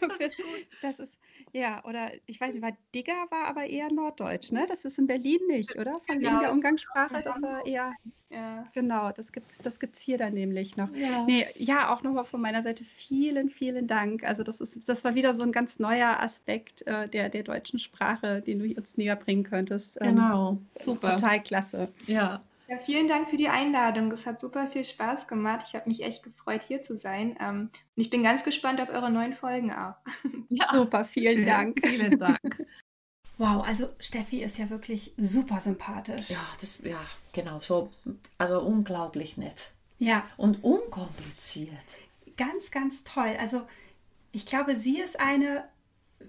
Das 0.00 0.20
ist 0.20 0.36
gut. 0.36 0.66
Das 0.82 0.98
ist, 0.98 1.18
ja, 1.52 1.82
oder 1.84 2.10
ich 2.26 2.40
weiß 2.40 2.52
nicht, 2.52 2.62
war 2.62 2.76
Digger 2.94 3.26
war 3.30 3.46
aber 3.46 3.64
eher 3.64 3.90
Norddeutsch, 3.92 4.52
ne? 4.52 4.66
Das 4.68 4.84
ist 4.84 4.98
in 4.98 5.06
Berlin 5.06 5.40
nicht, 5.48 5.76
oder? 5.76 5.98
Von 6.06 6.18
genau. 6.18 6.30
wegen 6.30 6.40
der 6.40 6.52
Umgangssprache, 6.52 7.22
das 7.22 7.40
war 7.40 7.64
eher, 7.66 7.92
ja. 8.30 8.66
genau, 8.74 9.12
das 9.12 9.32
gibt 9.32 9.50
es 9.50 9.58
das 9.58 9.80
gibt's 9.80 10.00
hier 10.00 10.18
dann 10.18 10.34
nämlich 10.34 10.76
noch. 10.76 10.94
Ja, 10.94 11.24
nee, 11.24 11.46
ja 11.56 11.92
auch 11.92 12.02
nochmal 12.02 12.24
von 12.24 12.40
meiner 12.40 12.62
Seite 12.62 12.84
vielen, 12.84 13.48
vielen 13.48 13.86
Dank. 13.86 14.24
Also 14.24 14.42
das 14.42 14.60
ist, 14.60 14.88
das 14.88 15.04
war 15.04 15.14
wieder 15.14 15.34
so 15.34 15.42
ein 15.42 15.52
ganz 15.52 15.78
neuer 15.78 16.20
Aspekt 16.20 16.86
äh, 16.86 17.08
der, 17.08 17.28
der 17.28 17.42
deutschen 17.42 17.78
Sprache, 17.78 18.42
den 18.42 18.58
du 18.58 18.74
uns 18.76 18.96
näher 18.96 19.16
bringen 19.16 19.44
könntest. 19.44 19.98
Ähm, 20.00 20.16
genau, 20.16 20.58
super. 20.78 21.16
Total 21.16 21.42
klasse. 21.42 21.88
Ja. 22.06 22.42
Ja, 22.68 22.78
vielen 22.78 23.06
Dank 23.06 23.30
für 23.30 23.36
die 23.36 23.48
Einladung. 23.48 24.10
Es 24.10 24.26
hat 24.26 24.40
super 24.40 24.66
viel 24.66 24.84
Spaß 24.84 25.28
gemacht. 25.28 25.66
Ich 25.68 25.74
habe 25.74 25.88
mich 25.88 26.02
echt 26.02 26.22
gefreut, 26.22 26.62
hier 26.66 26.82
zu 26.82 26.96
sein. 26.98 27.36
Ähm, 27.40 27.70
und 27.94 28.02
ich 28.02 28.10
bin 28.10 28.22
ganz 28.22 28.42
gespannt 28.42 28.80
auf 28.80 28.88
eure 28.88 29.10
neuen 29.10 29.34
Folgen 29.34 29.72
auch. 29.72 29.94
Ja, 30.48 30.68
super, 30.72 31.04
vielen 31.04 31.44
Dank. 31.44 31.80
Vielen 31.84 32.18
Dank. 32.18 32.38
Wow, 33.38 33.66
also 33.66 33.90
Steffi 33.98 34.42
ist 34.42 34.56
ja 34.56 34.70
wirklich 34.70 35.12
super 35.18 35.60
sympathisch. 35.60 36.30
Ja, 36.30 36.40
das, 36.58 36.80
ja, 36.82 36.98
genau, 37.34 37.60
so, 37.60 37.90
also 38.38 38.62
unglaublich 38.62 39.36
nett. 39.36 39.72
Ja. 39.98 40.24
Und 40.38 40.64
unkompliziert. 40.64 41.76
Ganz, 42.38 42.70
ganz 42.70 43.04
toll. 43.04 43.36
Also 43.38 43.66
ich 44.32 44.46
glaube, 44.46 44.74
sie 44.74 45.00
ist 45.00 45.20
eine, 45.20 45.64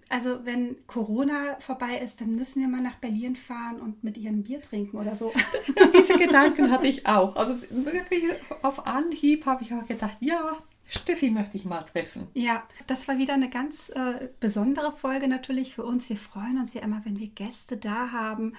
also 0.10 0.46
wenn 0.46 0.78
Corona 0.88 1.58
vorbei 1.60 1.98
ist, 1.98 2.22
dann 2.22 2.36
müssen 2.36 2.62
wir 2.62 2.68
mal 2.68 2.82
nach 2.82 2.96
Berlin 2.96 3.36
fahren 3.36 3.82
und 3.82 4.04
mit 4.04 4.18
ihr 4.18 4.30
ein 4.30 4.44
Bier 4.44 4.62
trinken 4.62 4.98
oder 4.98 5.16
so. 5.16 5.34
Diese 5.94 6.18
Gedanken 6.18 6.72
hatte 6.72 6.88
ich 6.88 7.06
auch. 7.06 7.36
Also 7.36 7.68
wirklich 7.72 8.24
auf 8.62 8.88
Anhieb 8.88 9.46
habe 9.46 9.64
ich 9.64 9.74
auch 9.74 9.86
gedacht, 9.86 10.18
ja, 10.20 10.58
Steffi 10.90 11.30
möchte 11.30 11.58
ich 11.58 11.66
mal 11.66 11.82
treffen. 11.82 12.28
Ja, 12.34 12.64
das 12.88 13.08
war 13.08 13.18
wieder 13.18 13.34
eine 13.34 13.50
ganz 13.50 13.90
äh, 13.90 14.30
besondere 14.40 14.94
Folge 14.94 15.28
natürlich 15.28 15.76
für 15.76 15.84
uns. 15.84 16.10
Wir 16.10 16.18
freuen 16.18 16.60
uns 16.60 16.74
ja 16.74 16.82
immer, 16.82 17.02
wenn 17.04 17.20
wir 17.20 17.28
Gäste 17.28 17.76
da 17.76 18.12
haben. 18.12 18.54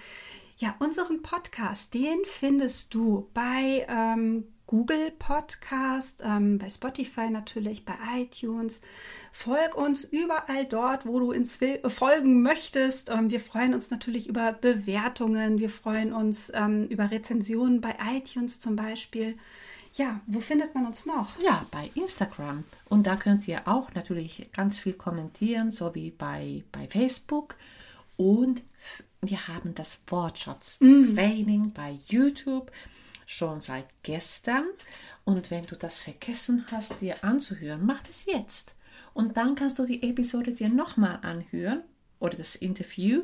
Ja, 0.58 0.74
unseren 0.80 1.22
Podcast, 1.22 1.94
den 1.94 2.18
findest 2.24 2.92
du 2.92 3.28
bei 3.32 3.86
ähm, 3.88 4.44
Google 4.68 5.12
Podcast, 5.18 6.22
ähm, 6.22 6.58
bei 6.58 6.68
Spotify 6.68 7.30
natürlich, 7.30 7.86
bei 7.86 7.94
iTunes. 8.18 8.82
Folg 9.32 9.74
uns 9.74 10.04
überall 10.04 10.66
dort, 10.66 11.06
wo 11.06 11.18
du 11.18 11.32
uns 11.32 11.60
äh, 11.62 11.88
folgen 11.88 12.42
möchtest. 12.42 13.08
Ähm, 13.08 13.30
wir 13.30 13.40
freuen 13.40 13.72
uns 13.72 13.90
natürlich 13.90 14.28
über 14.28 14.52
Bewertungen. 14.52 15.58
Wir 15.58 15.70
freuen 15.70 16.12
uns 16.12 16.52
ähm, 16.54 16.86
über 16.88 17.10
Rezensionen 17.10 17.80
bei 17.80 17.96
iTunes 18.14 18.60
zum 18.60 18.76
Beispiel. 18.76 19.38
Ja, 19.94 20.20
wo 20.26 20.38
findet 20.40 20.74
man 20.74 20.84
uns 20.84 21.06
noch? 21.06 21.40
Ja, 21.40 21.64
bei 21.70 21.90
Instagram. 21.94 22.64
Und 22.90 23.06
da 23.06 23.16
könnt 23.16 23.48
ihr 23.48 23.66
auch 23.66 23.94
natürlich 23.94 24.50
ganz 24.52 24.78
viel 24.80 24.92
kommentieren, 24.92 25.70
so 25.70 25.94
wie 25.94 26.10
bei, 26.10 26.62
bei 26.72 26.86
Facebook. 26.86 27.56
Und 28.18 28.62
wir 29.22 29.48
haben 29.48 29.74
das 29.74 30.02
Wortschatz-Training 30.08 31.68
mm. 31.68 31.72
bei 31.72 31.98
YouTube 32.08 32.70
schon 33.28 33.60
seit 33.60 33.86
gestern. 34.02 34.64
Und 35.24 35.50
wenn 35.50 35.66
du 35.66 35.76
das 35.76 36.02
vergessen 36.02 36.64
hast, 36.72 37.02
dir 37.02 37.22
anzuhören, 37.22 37.84
mach 37.84 38.02
das 38.02 38.24
jetzt. 38.24 38.74
Und 39.12 39.36
dann 39.36 39.54
kannst 39.54 39.78
du 39.78 39.84
die 39.84 40.02
Episode 40.02 40.52
dir 40.52 40.70
nochmal 40.70 41.18
anhören 41.22 41.82
oder 42.20 42.38
das 42.38 42.56
Interview 42.56 43.22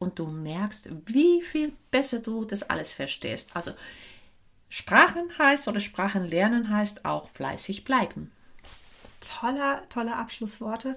und 0.00 0.18
du 0.18 0.26
merkst, 0.26 0.90
wie 1.06 1.40
viel 1.40 1.72
besser 1.92 2.18
du 2.18 2.44
das 2.44 2.64
alles 2.64 2.94
verstehst. 2.94 3.54
Also 3.54 3.70
Sprachen 4.68 5.38
heißt 5.38 5.68
oder 5.68 5.78
Sprachen 5.78 6.24
lernen 6.24 6.68
heißt 6.68 7.04
auch 7.04 7.28
fleißig 7.28 7.84
bleiben. 7.84 8.32
Toller, 9.20 9.88
tolle 9.88 10.16
Abschlussworte. 10.16 10.96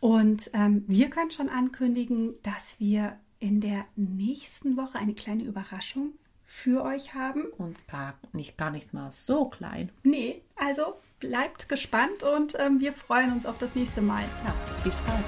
Und 0.00 0.50
ähm, 0.54 0.84
wir 0.88 1.10
können 1.10 1.30
schon 1.30 1.50
ankündigen, 1.50 2.32
dass 2.42 2.80
wir 2.80 3.18
in 3.40 3.60
der 3.60 3.84
nächsten 3.94 4.78
Woche 4.78 4.98
eine 4.98 5.12
kleine 5.12 5.44
Überraschung 5.44 6.14
für 6.50 6.82
euch 6.82 7.14
haben. 7.14 7.44
Und 7.58 7.86
gar 7.86 8.14
nicht, 8.32 8.58
gar 8.58 8.70
nicht 8.70 8.92
mal 8.92 9.12
so 9.12 9.44
klein. 9.44 9.92
Nee, 10.02 10.42
also 10.56 11.00
bleibt 11.20 11.68
gespannt 11.68 12.24
und 12.24 12.58
ähm, 12.58 12.80
wir 12.80 12.92
freuen 12.92 13.32
uns 13.32 13.46
auf 13.46 13.56
das 13.58 13.76
nächste 13.76 14.02
Mal. 14.02 14.24
Ja, 14.44 14.54
bis 14.82 15.00
bald. 15.00 15.24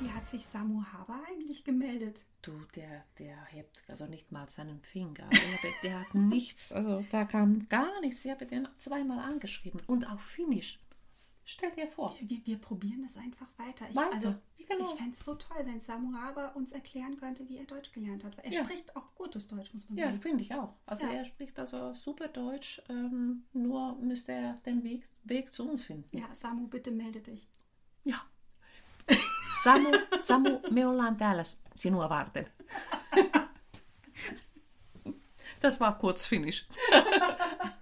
Wie 0.00 0.10
hat 0.12 0.28
sich 0.28 0.46
Samu 0.46 0.84
Haber 0.92 1.20
eigentlich 1.28 1.64
gemeldet? 1.64 2.22
Du, 2.40 2.52
der, 2.76 3.04
der 3.18 3.36
hebt 3.46 3.82
also 3.88 4.06
nicht 4.06 4.30
mal 4.30 4.48
seinen 4.48 4.80
Finger. 4.80 5.28
Der, 5.32 5.70
der 5.82 6.00
hat 6.00 6.14
nichts, 6.14 6.70
also 6.70 7.04
da 7.10 7.24
kam 7.24 7.68
gar 7.68 8.00
nichts. 8.00 8.24
Ich 8.24 8.30
habe 8.30 8.46
den 8.46 8.68
zweimal 8.76 9.18
angeschrieben 9.18 9.80
und 9.88 10.08
auf 10.08 10.20
Finnisch. 10.20 10.78
Stell 11.50 11.70
dir 11.70 11.88
vor. 11.88 12.14
Wir, 12.20 12.44
wir 12.44 12.58
probieren 12.58 13.02
das 13.02 13.16
einfach 13.16 13.46
weiter. 13.56 13.86
Ich, 13.88 13.96
weiter. 13.96 14.12
Also, 14.12 14.34
genau. 14.58 14.84
ich 14.84 14.98
fände 14.98 15.12
es 15.12 15.24
so 15.24 15.34
toll, 15.34 15.56
wenn 15.64 15.80
Samu 15.80 16.12
Haber 16.12 16.54
uns 16.54 16.72
erklären 16.72 17.16
könnte, 17.16 17.48
wie 17.48 17.56
er 17.56 17.64
Deutsch 17.64 17.90
gelernt 17.90 18.22
hat. 18.22 18.38
Er 18.40 18.52
ja. 18.52 18.64
spricht 18.64 18.94
auch 18.94 19.14
gutes 19.14 19.48
Deutsch, 19.48 19.72
muss 19.72 19.88
man 19.88 19.96
sagen. 19.96 20.14
Ja, 20.14 20.20
finde 20.20 20.44
ich 20.44 20.54
auch. 20.54 20.74
Also 20.84 21.06
ja. 21.06 21.12
er 21.12 21.24
spricht 21.24 21.58
also 21.58 21.94
super 21.94 22.28
Deutsch, 22.28 22.82
ähm, 22.90 23.44
nur 23.54 23.96
müsste 23.96 24.32
er 24.32 24.56
den 24.66 24.84
Weg, 24.84 25.04
Weg 25.24 25.50
zu 25.50 25.66
uns 25.66 25.84
finden. 25.84 26.18
Ja, 26.18 26.34
Samu, 26.34 26.66
bitte 26.66 26.90
melde 26.90 27.20
dich. 27.20 27.48
Ja. 28.04 28.20
Samu, 29.64 29.90
Samu, 30.20 30.60
me 30.70 30.86
ollaan 30.86 31.16
täällä 31.16 31.44
sinua 31.74 32.08
varten. 32.08 32.46
Das 35.60 35.80
war 35.80 35.98
kurz 35.98 36.28
Finnisch. 36.28 36.68